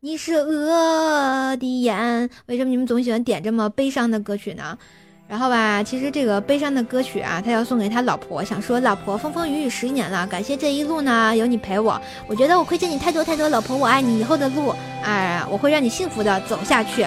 [0.01, 2.29] 你是我的眼。
[2.47, 4.77] 为什么你们总喜欢点这么悲伤的歌曲呢？
[5.29, 14.73] 然后吧，其实这个悲伤的歌曲啊，他要送给他老婆，想说老婆风风雨雨十年了，感谢这一路呢有你陪我，我觉得我亏欠你太多太多，老婆我爱你，以后的路，
[15.03, 17.05] 哎，我会让你幸福的走下去。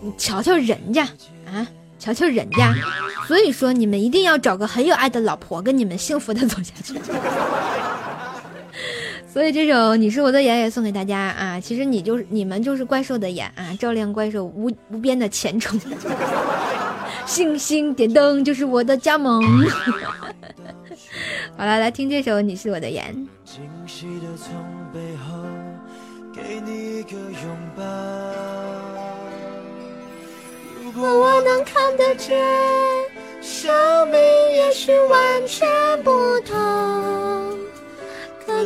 [0.00, 1.02] 你瞧瞧人家
[1.46, 1.66] 啊，
[1.98, 2.74] 瞧瞧人家，
[3.26, 6.94] 所以说你们一定要找个很有爱的老婆，跟你们幸福的走下去。
[9.38, 11.60] 所以这首《你是我的眼》也送给大家啊！
[11.60, 15.80] 其实你就是你们就是怪兽的眼啊，照亮怪兽无无边的前程。
[17.24, 19.40] 星星点灯就是我的加盟。
[21.56, 23.14] 好了，来听这首《你是我的眼》。
[30.82, 32.36] 如果我能看得见，
[33.40, 34.20] 生命
[34.50, 35.68] 也许完全
[36.02, 36.10] 不
[36.40, 37.37] 同。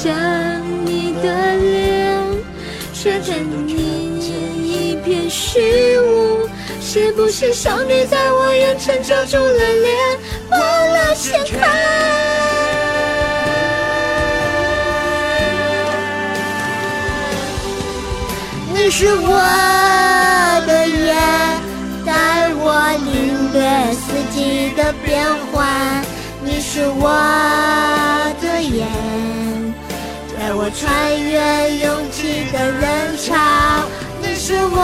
[0.00, 0.14] 想
[0.86, 2.22] 你的脸，
[2.94, 3.36] 却看
[3.66, 3.74] 你
[4.62, 6.48] 一片虚无。
[6.80, 9.96] 是不是上帝在我眼前遮住了脸，
[10.52, 11.66] 忘了掀开？
[18.72, 19.34] 你是我
[20.64, 21.16] 的眼，
[22.06, 25.66] 带我领略四季的变换。
[26.40, 27.10] 你是我
[28.40, 28.86] 的眼，
[30.68, 33.34] 我穿越拥挤的人潮。
[34.20, 34.76] 你是我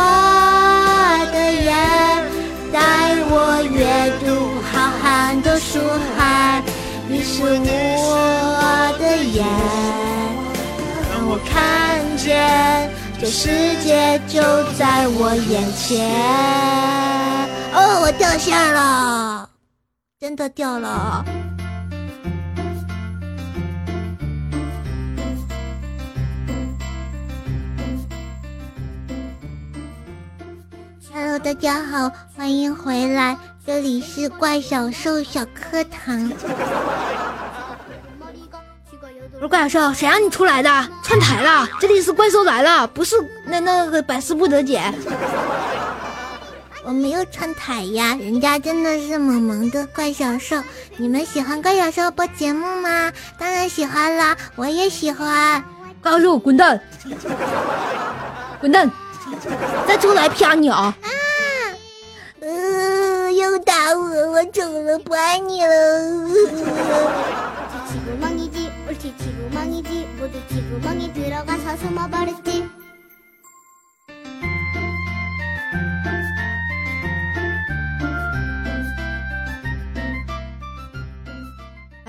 [1.30, 2.24] 的眼，
[2.72, 2.80] 带
[3.28, 5.78] 我阅读浩瀚的书
[6.16, 6.62] 海。
[7.06, 9.44] 你是我的眼，
[11.12, 12.90] 让我看见。
[13.20, 14.40] 这世界就
[14.78, 16.08] 在我眼前。
[17.74, 19.50] 哦，我掉线了，
[20.18, 21.22] 真的掉了。
[31.34, 36.30] Hello，大家好，欢迎回来，这里是怪小兽小课堂。
[38.20, 40.70] 我是怪小兽，谁让你出来的？
[41.02, 41.66] 串台了！
[41.80, 43.16] 这里是怪兽来了，不是
[43.48, 44.80] 那那个百思不得解。
[46.84, 50.62] 我没有串台呀，人家真的是萌萌的怪小兽。
[50.98, 53.12] 你们喜欢怪小兽播节目吗？
[53.36, 55.64] 当然喜欢啦，我也喜欢。
[56.00, 56.80] 怪小兽，滚蛋！
[58.60, 58.88] 滚蛋！
[59.88, 60.94] 再出来啪你啊！
[61.02, 61.08] 啊！
[63.64, 65.74] 打我，我走了，不爱你了。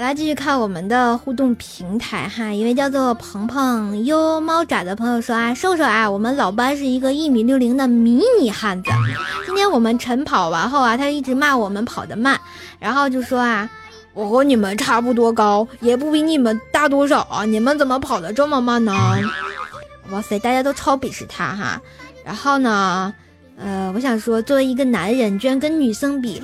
[0.06, 8.92] 来，继续看我们的互动平台哈，一位叫做鹏鹏优猫爪的朋友说啊，瘦瘦啊，我们老班是一个一米六零的迷你汉子。
[9.48, 12.40] 今天我们晨跑完后啊，他一直骂我们跑得慢，
[12.78, 13.68] 然后就说啊，
[14.14, 18.94] 我和你们差不多高，也不比你们大多少啊，你们怎么跑得这么慢呢？
[20.12, 21.82] 哇塞，大家都超鄙视他哈。
[22.24, 23.12] 然后呢，
[23.58, 26.42] 呃，我想说，作为一个男人，居然跟女生比，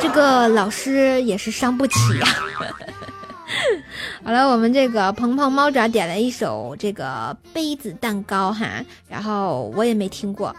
[0.00, 2.26] 这个老师也是伤不起呀、
[4.22, 10.54] 好了，我们这个鹏鹏猫爪点了一首这个杯子蛋糕哈，然后我也没听过。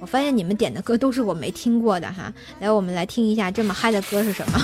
[0.00, 4.58] 我发现你们点的歌都是我没听过的哈，来，我们来听一下这么嗨的歌是什么。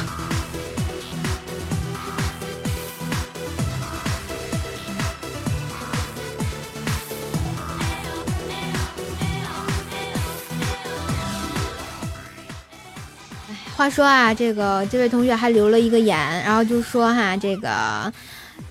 [13.78, 18.12] 话说啊，这个这位同学还留了一个言，然后就说哈，这个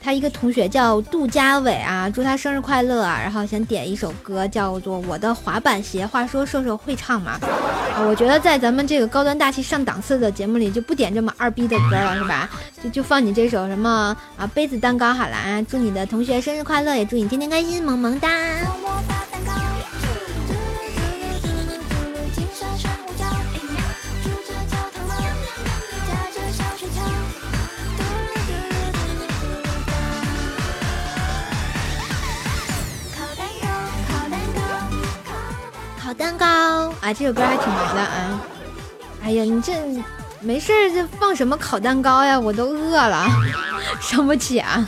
[0.01, 6.03] 他一个同学叫杜家伟啊，祝他生日快乐啊，然后想点一首歌叫做《我的滑板鞋》。
[6.10, 7.39] 话说瘦瘦会唱吗？
[7.95, 12.49] 啊，我觉得在咱们这个高端大气上档次的节目里，就不点这么二逼的歌了，是吧？
[12.84, 18.28] 就就放你这首什么啊杯子蛋糕好了啊，祝你的同学生日快乐，也祝你天天开心，萌萌哒。
[36.28, 36.45] 蛋糕
[36.99, 38.41] 啊，这首歌还挺萌的啊。
[39.23, 39.71] 哎呀，你这
[40.41, 42.38] 没事儿这放什么烤蛋糕呀？
[42.38, 43.25] 我都饿了，
[44.01, 44.59] 伤不起！
[44.59, 44.86] 啊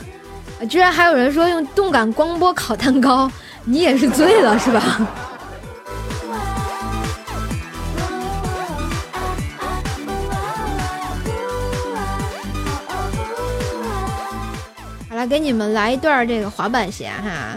[0.68, 3.32] 居然还有人说用动感光波烤蛋糕，
[3.64, 4.82] 你也是醉了是吧？
[15.08, 17.56] 好了，给你们来一段这个滑板鞋哈。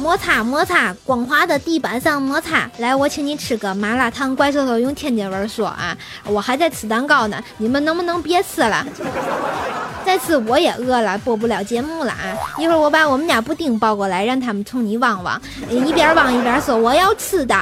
[0.00, 2.68] 摩擦摩擦，光滑的地板上摩擦。
[2.78, 4.34] 来，我请你吃个麻辣烫。
[4.34, 5.94] 怪兽兽用天津味儿说啊，
[6.24, 8.86] 我还在吃蛋糕呢，你们能不能别吃了？
[10.06, 12.32] 再吃我也饿了，播不了节目了啊！
[12.56, 15.38] 一会儿我把我们家布丁抱过来，让他们冲你汪汪，
[15.68, 17.54] 一边汪一边说我要吃的。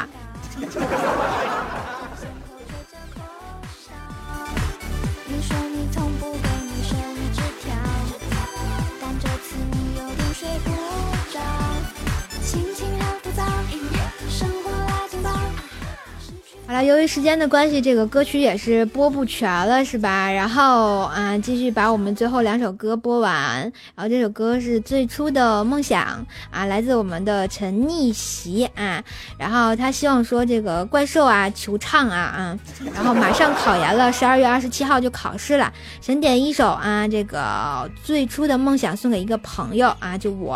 [16.68, 20.30] 好了，由于时间的关系，这个歌曲也是播不全了，是吧？
[20.30, 23.62] 然后啊，继续把我们最后两首歌播完。
[23.94, 29.02] 然后这首歌是最初的梦想啊，来自我们的陈逆袭啊。
[29.38, 32.58] 然后他希望说这个怪兽啊，求唱啊啊。
[32.94, 40.52] 然后马上考研了，十二月二十七号就考试了，想点一首啊，这个最初的梦想送给一个朋友啊，就我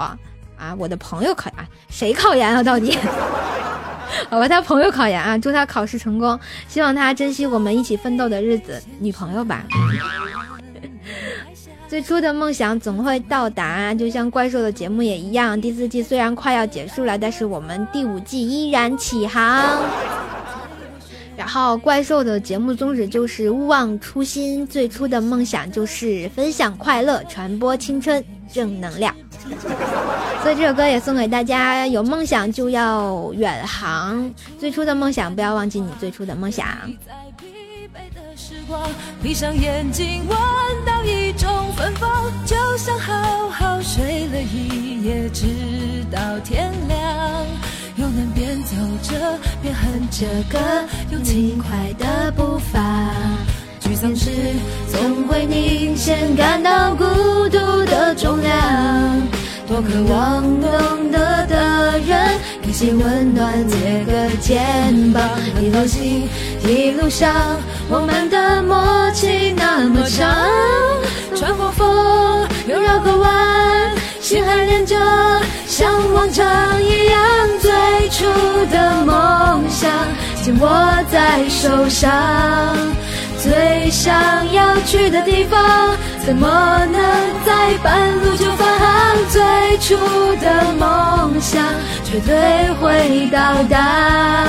[0.59, 2.63] 啊，我的朋友考研，谁考研啊？
[2.63, 2.99] 到底？
[4.29, 6.39] 好吧，他朋友考研啊，祝他考试成功，
[6.69, 9.65] 希望他珍惜我们一起奋斗的日子，女朋友吧。
[11.89, 15.61] 最初的梦想总会到达，就像怪兽的节目也一样。
[15.61, 19.83] 第四季虽然快要结束了，但是我们第五季依然起航。
[21.37, 29.15] 然后怪兽的节目宗旨就是勿忘初心，最初的梦想就是分享快乐，传播青春正能量。
[30.43, 36.67] 所以这首歌也送给大家：有梦想就要远航，最初的梦想不要忘记你最初的梦想。
[39.23, 40.39] 闭上眼睛，闻
[40.85, 45.47] 到一种芬芳，就像好好睡了一夜，直
[46.11, 47.47] 到天亮。
[47.97, 50.59] 又能边走着边哼着歌，
[51.11, 52.81] 用轻快的步伐。
[54.03, 54.31] 沮丧时
[54.89, 57.05] 总会明显感到孤
[57.51, 58.53] 独的重量。
[59.69, 65.23] 多渴望懂得的人，给些温暖，借个肩膀。
[65.61, 66.29] 一路行，
[66.67, 67.33] 一路上，
[67.89, 70.29] 我们的默契那么长。
[71.37, 74.97] 穿过风，又绕个弯，心还连着，
[75.69, 76.45] 像往常
[76.83, 77.49] 一样。
[77.61, 77.71] 最
[78.09, 78.25] 初
[78.69, 79.89] 的梦想，
[80.43, 80.69] 紧握
[81.09, 82.11] 在手上。
[83.43, 86.47] 最想要去的地方，怎么
[86.93, 87.03] 能
[87.45, 89.17] 在半路就返航？
[89.29, 89.97] 最初
[90.37, 91.61] 的梦想，
[92.05, 94.49] 绝对会到达。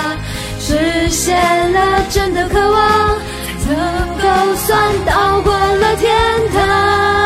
[0.59, 1.35] 实现
[1.73, 3.17] 了真的渴望，
[3.65, 6.11] 才能够算到过了天
[6.53, 7.22] 堂。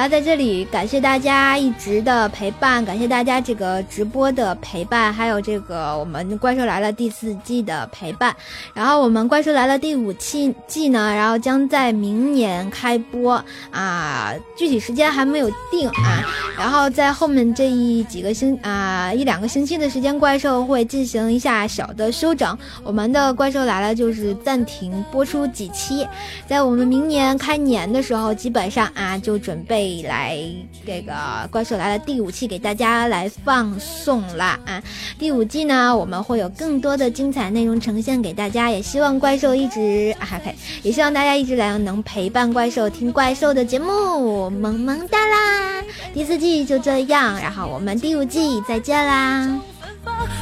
[0.00, 8.34] 好了，在这里感谢大家一直的陪伴，感谢大家这个直播的陪伴，还有这个我们《怪兽来了》第四季的陪伴。
[8.72, 16.24] 然后我们《怪兽来了》第五期季呢，然后将在明年开播啊，具体时间还没有定啊。
[16.56, 22.56] 然后在后面这一几个星啊一两个星期的时间，怪兽会进行一下小的休整。
[22.82, 26.08] 我们的《怪兽来了》就是暂停播出几期，
[26.46, 29.89] 在我们明年开年的时候，基本上啊就准备。
[30.02, 30.38] 来
[30.86, 31.12] 这个
[31.50, 34.82] 怪兽来了第五期给大家来放送啦啊！
[35.18, 45.84] 第五季呢，我们会有更多的精彩内容呈现给大家，也希望怪兽一直啊呸，也希望大家一直来能陪伴怪兽听怪兽的节目，萌萌哒啦！
[46.14, 49.60] 第四季就这样，然后我们第五季再见啦！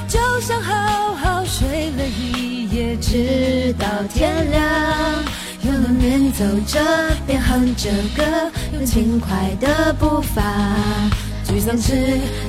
[0.09, 4.68] 就像好好睡了一夜，直到天亮。
[5.62, 6.80] 又能边走着
[7.26, 8.22] 边哼着歌，
[8.72, 10.42] 用轻快的步伐。
[11.44, 11.92] 沮丧时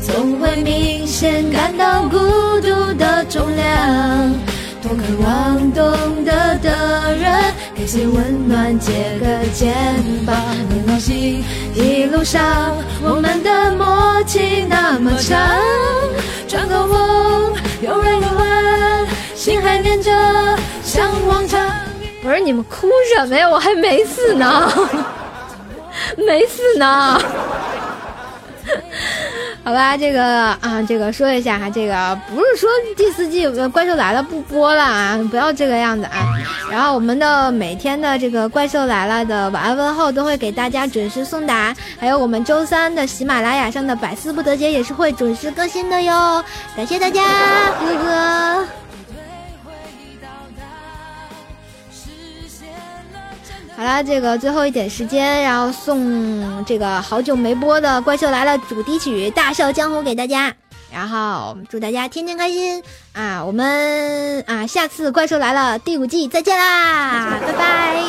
[0.02, 2.18] 总会明显感到孤
[2.62, 4.34] 独的重量。
[4.82, 9.74] 多渴望懂得的人，给些温暖，借个肩
[10.26, 10.36] 膀。
[10.70, 11.44] 别放心，
[11.76, 12.42] 一路上
[13.02, 15.38] 我们的默契那么长。
[16.48, 17.02] 转个弯，
[17.82, 20.12] 又绕个弯，心还连着，
[20.84, 21.89] 像往常。
[22.22, 23.50] 不是你们哭什么呀？
[23.50, 24.72] 我还没死呢，
[26.18, 27.20] 没死呢。
[29.64, 36.38] 好吧，这个啊，这个说一下哈，这个不是说第四季《怪兽来了》不播了啊，不要这个样子啊。
[36.72, 46.44] 然后我们的每天的这个《怪兽来了》的晚安问候都会给大家准时送达，还有我们周三的喜马拉雅上的百思不得解也是会准时更新的哟。
[46.76, 47.24] 感谢大家，
[47.80, 48.68] 哥哥。
[53.80, 60.54] 好了，这个最后一点时间，然后送这个好久没播的《怪兽来了》主题曲《大笑江湖》给大家，
[60.92, 63.42] 然后祝大家天天开心啊！
[63.42, 68.04] 我们啊，下次《怪兽来了》第五季再见啦，拜拜。